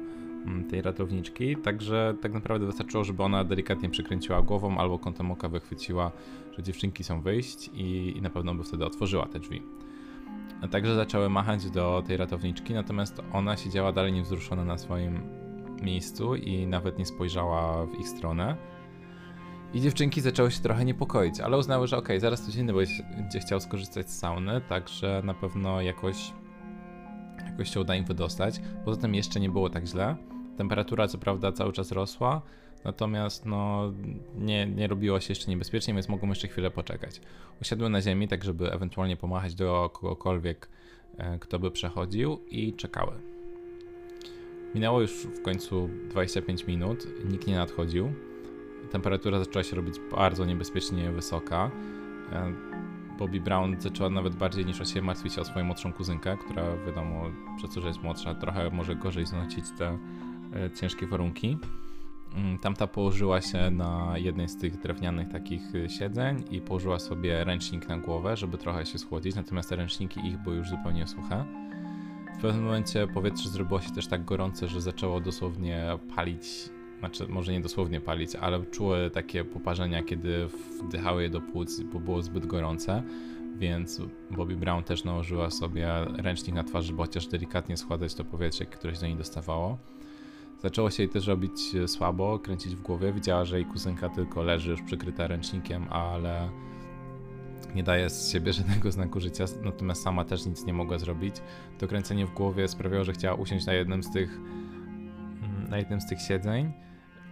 tej 0.69 0.81
ratowniczki, 0.81 1.55
także 1.55 2.15
tak 2.21 2.33
naprawdę 2.33 2.65
wystarczyło, 2.65 3.03
żeby 3.03 3.23
ona 3.23 3.43
delikatnie 3.43 3.89
przykręciła 3.89 4.41
głową 4.41 4.77
albo 4.77 4.99
kątem 4.99 5.31
oka 5.31 5.49
wychwyciła, 5.49 6.11
że 6.57 6.63
dziewczynki 6.63 7.03
są 7.03 7.21
wyjść 7.21 7.69
i, 7.73 8.13
i 8.17 8.21
na 8.21 8.29
pewno 8.29 8.55
by 8.55 8.63
wtedy 8.63 8.85
otworzyła 8.85 9.25
te 9.25 9.39
drzwi. 9.39 9.61
Także 10.71 10.95
zaczęły 10.95 11.29
machać 11.29 11.69
do 11.69 12.03
tej 12.07 12.17
ratowniczki, 12.17 12.73
natomiast 12.73 13.21
ona 13.33 13.57
siedziała 13.57 13.91
dalej 13.91 14.13
niewzruszona 14.13 14.65
na 14.65 14.77
swoim 14.77 15.21
miejscu 15.81 16.35
i 16.35 16.67
nawet 16.67 16.99
nie 16.99 17.05
spojrzała 17.05 17.85
w 17.85 17.99
ich 17.99 18.07
stronę. 18.07 18.55
I 19.73 19.81
dziewczynki 19.81 20.21
zaczęły 20.21 20.51
się 20.51 20.59
trochę 20.59 20.85
niepokoić, 20.85 21.39
ale 21.39 21.57
uznały, 21.57 21.87
że 21.87 21.97
okay, 21.97 22.19
zaraz 22.19 22.41
ktoś 22.41 22.55
inny 22.55 22.73
będzie 23.17 23.39
chciał 23.39 23.59
skorzystać 23.59 24.11
z 24.11 24.19
sauny, 24.19 24.61
także 24.61 25.21
na 25.25 25.33
pewno 25.33 25.81
jakoś, 25.81 26.33
jakoś 27.45 27.73
się 27.73 27.79
uda 27.79 27.95
im 27.95 28.05
wydostać. 28.05 28.61
Poza 28.85 29.01
tym 29.01 29.15
jeszcze 29.15 29.39
nie 29.39 29.49
było 29.49 29.69
tak 29.69 29.85
źle. 29.85 30.15
Temperatura 30.57 31.07
co 31.07 31.17
prawda 31.17 31.51
cały 31.51 31.73
czas 31.73 31.91
rosła, 31.91 32.41
natomiast 32.83 33.45
no, 33.45 33.91
nie, 34.35 34.65
nie 34.65 34.87
robiło 34.87 35.19
się 35.19 35.31
jeszcze 35.31 35.51
niebezpiecznie, 35.51 35.93
więc 35.93 36.09
mogą 36.09 36.29
jeszcze 36.29 36.47
chwilę 36.47 36.71
poczekać. 36.71 37.21
Usiadły 37.61 37.89
na 37.89 38.01
ziemi, 38.01 38.27
tak 38.27 38.43
żeby 38.43 38.71
ewentualnie 38.71 39.17
pomachać 39.17 39.55
do 39.55 39.89
kogokolwiek, 39.93 40.69
e, 41.17 41.39
kto 41.39 41.59
by 41.59 41.71
przechodził 41.71 42.39
i 42.49 42.73
czekały. 42.73 43.13
Minęło 44.75 45.01
już 45.01 45.11
w 45.11 45.41
końcu 45.41 45.89
25 46.09 46.67
minut, 46.67 47.07
nikt 47.25 47.47
nie 47.47 47.55
nadchodził 47.55 48.13
temperatura 48.91 49.39
zaczęła 49.39 49.63
się 49.63 49.75
robić 49.75 49.95
bardzo 50.11 50.45
niebezpiecznie 50.45 51.11
wysoka. 51.11 51.71
E, 52.31 52.53
Bobby 53.19 53.41
Brown 53.41 53.75
zaczęła 53.81 54.09
nawet 54.09 54.35
bardziej 54.35 54.65
niż 54.65 54.81
o 54.81 54.85
siebie 54.85 55.01
martwić 55.01 55.39
o 55.39 55.45
swoją 55.45 55.65
młodszą 55.65 55.93
kuzynkę, 55.93 56.37
która 56.37 56.63
wiadomo, 56.87 57.23
przez 57.57 57.73
to, 57.73 57.81
że 57.81 57.87
jest 57.87 58.03
młodsza, 58.03 58.35
trochę 58.35 58.69
może 58.69 58.95
gorzej 58.95 59.25
znosić 59.25 59.65
te 59.77 59.97
ciężkie 60.79 61.07
warunki. 61.07 61.57
Mm, 62.35 62.57
tamta 62.57 62.87
położyła 62.87 63.41
się 63.41 63.71
na 63.71 64.13
jednej 64.17 64.49
z 64.49 64.57
tych 64.57 64.81
drewnianych 64.81 65.29
takich 65.29 65.61
e, 65.75 65.89
siedzeń 65.89 66.43
i 66.51 66.61
położyła 66.61 66.99
sobie 66.99 67.43
ręcznik 67.43 67.87
na 67.87 67.97
głowę, 67.97 68.37
żeby 68.37 68.57
trochę 68.57 68.85
się 68.85 68.97
schłodzić, 68.97 69.35
natomiast 69.35 69.69
te 69.69 69.75
ręczniki 69.75 70.27
ich 70.27 70.37
były 70.37 70.55
już 70.55 70.69
zupełnie 70.69 71.07
suche. 71.07 71.45
W 72.37 72.41
pewnym 72.41 72.63
momencie 72.63 73.07
powietrze 73.07 73.49
zrobiło 73.49 73.81
się 73.81 73.91
też 73.91 74.07
tak 74.07 74.25
gorące, 74.25 74.67
że 74.67 74.81
zaczęło 74.81 75.19
dosłownie 75.19 75.85
palić 76.15 76.69
znaczy 77.01 77.27
może 77.27 77.51
nie 77.51 77.61
dosłownie 77.61 78.01
palić, 78.01 78.35
ale 78.35 78.65
czuły 78.65 79.11
takie 79.11 79.43
poparzenia, 79.45 80.03
kiedy 80.03 80.47
wdychały 80.83 81.23
je 81.23 81.29
do 81.29 81.41
płuc, 81.41 81.81
bo 81.81 81.99
było 81.99 82.21
zbyt 82.21 82.45
gorące, 82.45 83.03
więc 83.57 84.01
Bobby 84.31 84.55
Brown 84.55 84.83
też 84.83 85.03
nałożyła 85.03 85.49
sobie 85.49 85.87
ręcznik 86.17 86.55
na 86.55 86.63
twarz, 86.63 86.85
żeby 86.85 86.97
chociaż 86.97 87.27
delikatnie 87.27 87.77
schładzać 87.77 88.13
to 88.13 88.25
powietrze, 88.25 88.65
które 88.65 88.95
się 88.95 89.01
do 89.01 89.07
niej 89.07 89.15
dostawało. 89.15 89.77
Zaczęło 90.61 90.89
się 90.89 91.03
jej 91.03 91.09
też 91.09 91.27
robić 91.27 91.75
słabo, 91.87 92.39
kręcić 92.39 92.75
w 92.75 92.81
głowie. 92.81 93.13
Widziała, 93.13 93.45
że 93.45 93.55
jej 93.55 93.65
kuzynka 93.65 94.09
tylko 94.09 94.43
leży 94.43 94.71
już 94.71 94.81
przykryta 94.81 95.27
ręcznikiem, 95.27 95.87
ale 95.89 96.49
nie 97.75 97.83
daje 97.83 98.09
z 98.09 98.31
siebie 98.31 98.53
żadnego 98.59 98.91
znaku 98.91 99.19
życia, 99.19 99.45
natomiast 99.63 100.03
sama 100.03 100.25
też 100.25 100.45
nic 100.45 100.65
nie 100.65 100.73
mogła 100.73 100.97
zrobić. 100.97 101.35
To 101.79 101.87
kręcenie 101.87 102.25
w 102.25 102.33
głowie 102.33 102.67
sprawiało, 102.67 103.03
że 103.03 103.13
chciała 103.13 103.35
usiąść 103.35 103.65
na 103.65 103.73
jednym 103.73 104.03
z 104.03 104.11
tych, 104.11 104.35
mm, 104.35 105.69
na 105.69 105.77
jednym 105.77 106.01
z 106.01 106.07
tych 106.07 106.21
siedzeń 106.21 106.73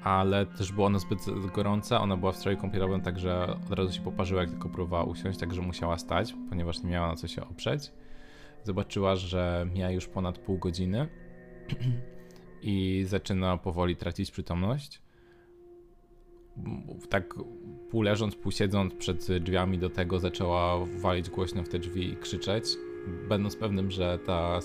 ale 0.03 0.45
też 0.45 0.71
było 0.71 0.87
ona 0.87 0.99
zbyt 0.99 1.19
gorąca, 1.53 2.01
ona 2.01 2.17
była 2.17 2.31
w 2.31 2.37
stroju 2.37 2.57
kąpielowym, 2.57 3.01
także 3.01 3.47
od 3.65 3.71
razu 3.71 3.91
się 3.91 4.01
poparzyła, 4.01 4.41
jak 4.41 4.49
tylko 4.49 4.69
próbowała 4.69 5.03
usiąść, 5.03 5.39
także 5.39 5.61
musiała 5.61 5.97
stać, 5.97 6.35
ponieważ 6.49 6.83
nie 6.83 6.89
miała 6.89 7.07
na 7.07 7.15
co 7.15 7.27
się 7.27 7.41
oprzeć. 7.49 7.91
Zobaczyła, 8.63 9.15
że 9.15 9.67
mija 9.73 9.91
już 9.91 10.07
ponad 10.07 10.37
pół 10.37 10.57
godziny 10.57 11.07
i 12.61 13.03
zaczyna 13.07 13.57
powoli 13.57 13.95
tracić 13.95 14.31
przytomność. 14.31 15.01
Tak 17.09 17.35
pół 17.89 18.01
leżąc, 18.01 18.35
pół 18.35 18.51
siedząc 18.51 18.93
przed 18.93 19.27
drzwiami 19.39 19.77
do 19.77 19.89
tego 19.89 20.19
zaczęła 20.19 20.85
walić 20.85 21.29
głośno 21.29 21.63
w 21.63 21.69
te 21.69 21.79
drzwi 21.79 22.09
i 22.09 22.15
krzyczeć, 22.15 22.65
będąc 23.29 23.55
pewnym, 23.55 23.91
że 23.91 24.19
ta 24.25 24.59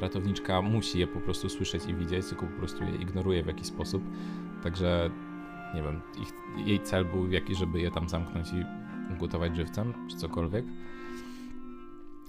ratowniczka 0.00 0.62
musi 0.62 0.98
je 0.98 1.06
po 1.06 1.20
prostu 1.20 1.48
słyszeć 1.48 1.86
i 1.88 1.94
widzieć, 1.94 2.26
tylko 2.26 2.46
po 2.46 2.58
prostu 2.58 2.84
je 2.84 2.94
ignoruje 2.94 3.42
w 3.42 3.46
jakiś 3.46 3.66
sposób. 3.66 4.02
Także 4.62 5.10
nie 5.74 5.82
wiem, 5.82 6.00
ich, 6.22 6.32
jej 6.66 6.80
cel 6.80 7.04
był 7.04 7.30
jakiś, 7.30 7.58
żeby 7.58 7.80
je 7.80 7.90
tam 7.90 8.08
zamknąć 8.08 8.48
i 8.52 8.64
gotować 9.20 9.56
żywcem, 9.56 9.94
czy 10.10 10.16
cokolwiek. 10.16 10.64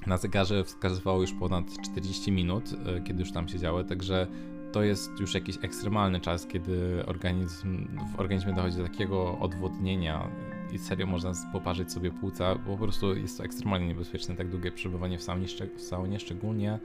Na 0.07 0.17
zegarze 0.17 0.63
wskazywało 0.63 1.21
już 1.21 1.33
ponad 1.33 1.65
40 1.81 2.31
minut, 2.31 2.63
e, 2.85 3.01
kiedy 3.01 3.19
już 3.19 3.31
tam 3.31 3.47
siedziały, 3.47 3.85
także 3.85 4.27
to 4.71 4.83
jest 4.83 5.19
już 5.19 5.33
jakiś 5.33 5.57
ekstremalny 5.61 6.19
czas, 6.19 6.47
kiedy 6.47 7.03
organizm, 7.05 7.87
w 8.15 8.19
organizmie 8.19 8.53
dochodzi 8.53 8.77
do 8.77 8.83
takiego 8.83 9.39
odwodnienia 9.39 10.29
i 10.71 10.77
serio 10.77 11.07
można 11.07 11.31
poparzyć 11.51 11.91
sobie 11.91 12.11
płuca, 12.11 12.55
po 12.55 12.77
prostu 12.77 13.15
jest 13.15 13.37
to 13.37 13.43
ekstremalnie 13.43 13.87
niebezpieczne, 13.87 14.35
tak 14.35 14.49
długie 14.49 14.71
przebywanie 14.71 15.17
w 15.17 15.23
saunie, 15.23 15.47
w 15.75 15.81
saunie 15.81 16.19
szczególnie 16.19 16.79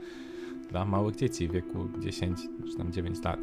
dla 0.69 0.85
małych 0.85 1.15
dzieci 1.15 1.47
w 1.47 1.51
wieku 1.51 1.89
10 1.99 2.39
czy 2.71 2.77
tam 2.77 2.91
9 2.91 3.23
lat. 3.23 3.39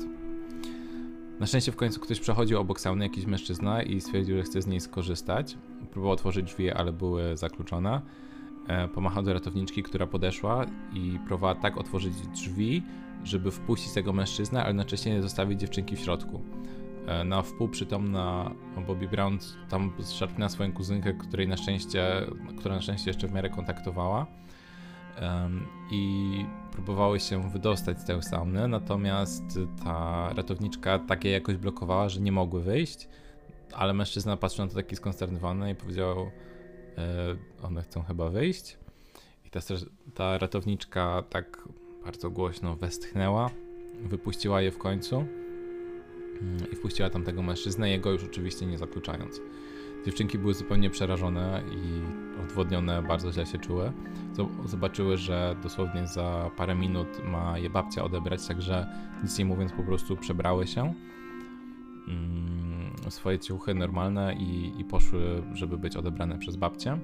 Na 1.40 1.46
szczęście 1.46 1.72
w 1.72 1.76
końcu 1.76 2.00
ktoś 2.00 2.20
przechodził 2.20 2.58
obok 2.58 2.80
sauny, 2.80 3.04
jakiś 3.04 3.26
mężczyzna 3.26 3.82
i 3.82 4.00
stwierdził, 4.00 4.36
że 4.36 4.42
chce 4.42 4.62
z 4.62 4.66
niej 4.66 4.80
skorzystać. 4.80 5.56
Próbował 5.90 6.12
otworzyć 6.12 6.46
drzwi, 6.46 6.70
ale 6.70 6.92
były 6.92 7.36
zakluczone. 7.36 8.00
E, 8.68 8.88
pomachał 8.88 9.22
do 9.22 9.32
ratowniczki, 9.32 9.82
która 9.82 10.06
podeszła 10.06 10.66
i 10.92 11.18
próbowała 11.26 11.54
tak 11.54 11.78
otworzyć 11.78 12.14
drzwi, 12.26 12.82
żeby 13.25 13.50
wpuścić 13.50 13.93
tego 13.93 14.12
mężczyznę, 14.12 14.61
ale 14.61 14.69
jednocześnie 14.69 15.14
nie 15.14 15.23
zostawić 15.23 15.61
dziewczynki 15.61 15.97
w 15.97 16.00
środku. 16.00 16.43
E, 17.07 17.25
na 17.25 17.43
wpół 17.43 17.69
przytomna 17.69 18.54
Bobby 18.87 19.09
Brown 19.09 19.38
tam 19.69 19.93
zszarpnęła 20.00 20.49
swoją 20.49 20.73
kuzynkę, 20.73 21.14
której 21.14 21.49
na 21.49 21.57
szczęście, 21.57 22.26
która 22.59 22.75
na 22.75 22.83
szczęście 22.83 23.11
jeszcze 23.11 23.28
w 23.28 23.33
miarę 23.33 23.50
kontaktowała 23.50 24.26
i 25.90 26.47
próbowały 26.73 27.21
się 27.21 27.50
wydostać 27.50 28.00
z 28.00 28.04
tej 28.04 28.23
sauny, 28.23 28.69
natomiast 28.69 29.59
ta 29.85 30.31
ratowniczka 30.37 30.99
takie 30.99 31.31
jakoś 31.31 31.57
blokowała, 31.57 32.09
że 32.09 32.21
nie 32.21 32.33
mogły 32.33 32.62
wyjść, 32.62 33.09
ale 33.73 33.95
mężczyzna 33.95 34.37
patrzył 34.37 34.64
na 34.64 34.71
to 34.71 34.76
taki 34.76 34.97
skonsternowany 34.97 35.71
i 35.71 35.75
powiedział, 35.75 36.19
e, 36.19 37.37
one 37.62 37.83
chcą 37.83 38.02
chyba 38.02 38.31
wyjść. 38.31 38.78
I 39.45 39.50
ta, 39.50 39.61
ta 40.14 40.38
ratowniczka 40.38 41.23
tak 41.31 41.69
bardzo 42.04 42.30
głośno 42.30 42.76
westchnęła, 42.76 43.50
wypuściła 44.02 44.61
je 44.61 44.70
w 44.70 44.78
końcu 44.78 45.16
mm, 45.16 46.70
i 46.73 46.76
wpuściła 46.76 47.11
tamtego 47.11 47.42
mężczyznę, 47.42 47.90
jego 47.90 48.12
już 48.12 48.25
oczywiście 48.25 48.66
nie 48.66 48.78
zakluczając. 48.78 49.40
Dziewczynki 50.06 50.38
były 50.38 50.54
zupełnie 50.54 50.90
przerażone 50.90 51.62
i 51.70 52.02
odwodnione, 52.42 53.02
bardzo 53.02 53.32
źle 53.32 53.46
się 53.46 53.58
czuły. 53.58 53.92
Zobaczyły, 54.64 55.16
że 55.16 55.56
dosłownie 55.62 56.06
za 56.06 56.50
parę 56.56 56.75
minut 56.75 57.08
ma 57.25 57.58
je 57.58 57.70
babcia 57.70 58.04
odebrać, 58.04 58.46
także 58.49 58.87
nic 59.23 59.38
nie 59.38 59.44
mówiąc 59.44 59.73
po 59.73 59.82
prostu 59.82 60.16
przebrały 60.16 60.66
się 60.66 60.94
mm, 62.08 62.92
swoje 63.08 63.38
ciuchy 63.38 63.75
normalne 63.75 64.34
i, 64.34 64.80
i 64.80 64.84
poszły, 64.84 65.42
żeby 65.52 65.78
być 65.78 65.96
odebrane 65.96 66.38
przez 66.38 66.56
babcię. 66.56 66.99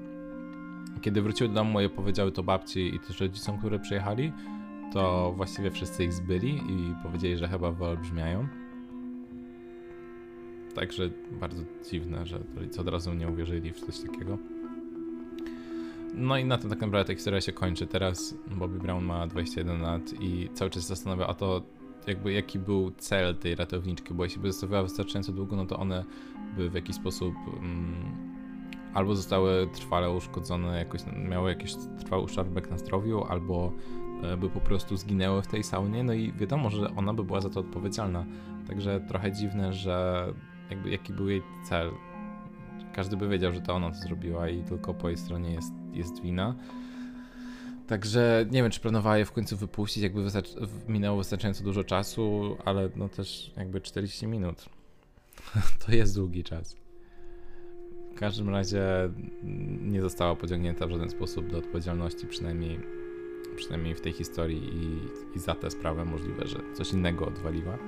Kiedy 1.00 1.22
wróciły 1.22 1.48
do 1.48 1.54
domu, 1.54 1.70
moje 1.70 1.88
powiedziały 1.88 2.32
to 2.32 2.42
babci 2.42 2.94
i 2.94 3.00
też 3.00 3.20
rodzicom, 3.20 3.58
które 3.58 3.78
przyjechali, 3.78 4.32
to 4.92 5.32
właściwie 5.36 5.70
wszyscy 5.70 6.04
ich 6.04 6.12
zbyli 6.12 6.56
i 6.56 6.94
powiedzieli, 7.02 7.36
że 7.36 7.48
chyba 7.48 7.72
wyolbrzymiają. 7.72 8.48
Także 10.74 11.10
bardzo 11.40 11.62
dziwne, 11.90 12.26
że 12.26 12.40
rodzice 12.56 12.80
od 12.80 12.88
razu 12.88 13.14
nie 13.14 13.28
uwierzyli 13.28 13.72
w 13.72 13.80
coś 13.80 14.00
takiego. 14.00 14.38
No 16.14 16.38
i 16.38 16.44
na 16.44 16.58
tym 16.58 16.70
tak 16.70 16.80
naprawdę 16.80 17.04
ta 17.04 17.14
historia 17.14 17.40
się 17.40 17.52
kończy. 17.52 17.86
Teraz 17.86 18.34
Bobby 18.46 18.78
Brown 18.78 19.04
ma 19.04 19.26
21 19.26 19.82
lat 19.82 20.02
i 20.20 20.48
cały 20.54 20.70
czas 20.70 20.86
zastanawia, 20.86 21.26
a 21.26 21.34
to 21.34 21.62
jakby 22.06 22.32
jaki 22.32 22.58
był 22.58 22.90
cel 22.90 23.36
tej 23.36 23.54
ratowniczki, 23.54 24.14
bo 24.14 24.24
jeśli 24.24 24.42
by 24.42 24.52
zostawiała 24.52 24.82
wystarczająco 24.82 25.32
długo, 25.32 25.56
no 25.56 25.66
to 25.66 25.78
one 25.78 26.04
by 26.56 26.70
w 26.70 26.74
jakiś 26.74 26.96
sposób 26.96 27.34
mm, 27.56 28.30
albo 28.94 29.14
zostały 29.14 29.68
trwale 29.72 30.10
uszkodzone, 30.10 30.78
jakoś 30.78 31.00
miały 31.28 31.50
jakiś 31.50 31.74
trwały 31.98 32.22
uszczerbek 32.22 32.70
na 32.70 32.78
zdrowiu, 32.78 33.24
albo 33.24 33.72
by 34.38 34.50
po 34.50 34.60
prostu 34.60 34.96
zginęły 34.96 35.42
w 35.42 35.46
tej 35.46 35.62
saunie, 35.62 36.04
no 36.04 36.12
i 36.12 36.32
wiadomo, 36.32 36.70
że 36.70 36.94
ona 36.96 37.14
by 37.14 37.24
była 37.24 37.40
za 37.40 37.50
to 37.50 37.60
odpowiedzialna. 37.60 38.24
Także 38.68 39.00
trochę 39.08 39.32
dziwne, 39.32 39.72
że 39.72 40.26
jakby 40.70 40.90
jaki 40.90 41.12
był 41.12 41.28
jej 41.28 41.42
cel. 41.68 41.90
Każdy 42.94 43.16
by 43.16 43.28
wiedział, 43.28 43.52
że 43.52 43.60
to 43.60 43.74
ona 43.74 43.90
to 43.90 43.96
zrobiła 43.96 44.48
i 44.48 44.62
tylko 44.62 44.94
po 44.94 45.08
jej 45.08 45.16
stronie 45.16 45.52
jest, 45.52 45.72
jest 45.92 46.22
wina. 46.22 46.54
Także 47.86 48.46
nie 48.50 48.62
wiem, 48.62 48.70
czy 48.70 48.80
planowała 48.80 49.18
je 49.18 49.24
w 49.24 49.32
końcu 49.32 49.56
wypuścić, 49.56 50.02
jakby 50.02 50.22
wystarczy, 50.22 50.54
minęło 50.88 51.18
wystarczająco 51.18 51.64
dużo 51.64 51.84
czasu, 51.84 52.56
ale 52.64 52.90
no 52.96 53.08
też 53.08 53.52
jakby 53.56 53.80
40 53.80 54.26
minut. 54.26 54.68
to 55.86 55.92
jest 55.92 56.14
długi 56.14 56.44
czas. 56.44 56.76
W 58.12 58.14
każdym 58.14 58.48
razie 58.48 58.82
nie 59.82 60.00
została 60.00 60.36
pociągnięta 60.36 60.86
w 60.86 60.90
żaden 60.90 61.10
sposób 61.10 61.50
do 61.50 61.58
odpowiedzialności, 61.58 62.26
przynajmniej, 62.26 62.80
przynajmniej 63.60 63.94
w 63.94 64.00
tej 64.00 64.12
historii 64.12 64.76
i, 64.76 64.98
i 65.36 65.38
za 65.38 65.54
tę 65.54 65.70
sprawę 65.70 66.04
możliwe, 66.04 66.46
że 66.46 66.58
coś 66.74 66.92
innego 66.92 67.26
odwaliła. 67.26 67.78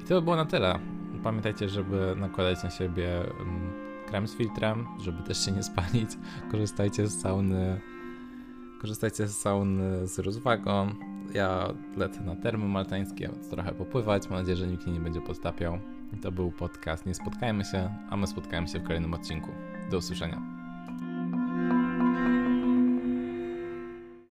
I 0.00 0.04
to 0.04 0.14
by 0.14 0.22
było 0.22 0.36
na 0.36 0.44
tyle 0.44 0.78
pamiętajcie, 1.24 1.68
żeby 1.68 2.14
nakładać 2.16 2.64
na 2.64 2.70
siebie 2.70 3.20
mm, 3.20 3.72
krem 4.06 4.28
z 4.28 4.34
filtrem, 4.34 4.86
żeby 5.00 5.22
też 5.22 5.44
się 5.44 5.52
nie 5.52 5.62
spalić. 5.62 6.10
Korzystajcie 6.50 7.06
z 7.06 7.20
sauny, 7.20 7.80
korzystajcie 8.80 9.28
z 9.28 9.36
sauny 9.36 10.06
z 10.06 10.18
rozwagą. 10.18 10.94
Ja 11.34 11.68
lecę 11.96 12.20
na 12.20 12.36
termy 12.36 12.68
maltańskie, 12.68 13.30
trochę 13.50 13.72
popływać. 13.72 14.30
Mam 14.30 14.38
nadzieję, 14.38 14.56
że 14.56 14.66
nikt 14.66 14.86
nie 14.86 15.00
będzie 15.00 15.20
podtapiał. 15.20 15.78
To 16.22 16.32
był 16.32 16.52
podcast 16.52 17.06
Nie 17.06 17.14
spotkajmy 17.14 17.64
się, 17.64 17.94
a 18.10 18.16
my 18.16 18.26
spotkajmy 18.26 18.68
się 18.68 18.78
w 18.78 18.82
kolejnym 18.82 19.14
odcinku. 19.14 19.50
Do 19.90 19.98
usłyszenia. 19.98 20.63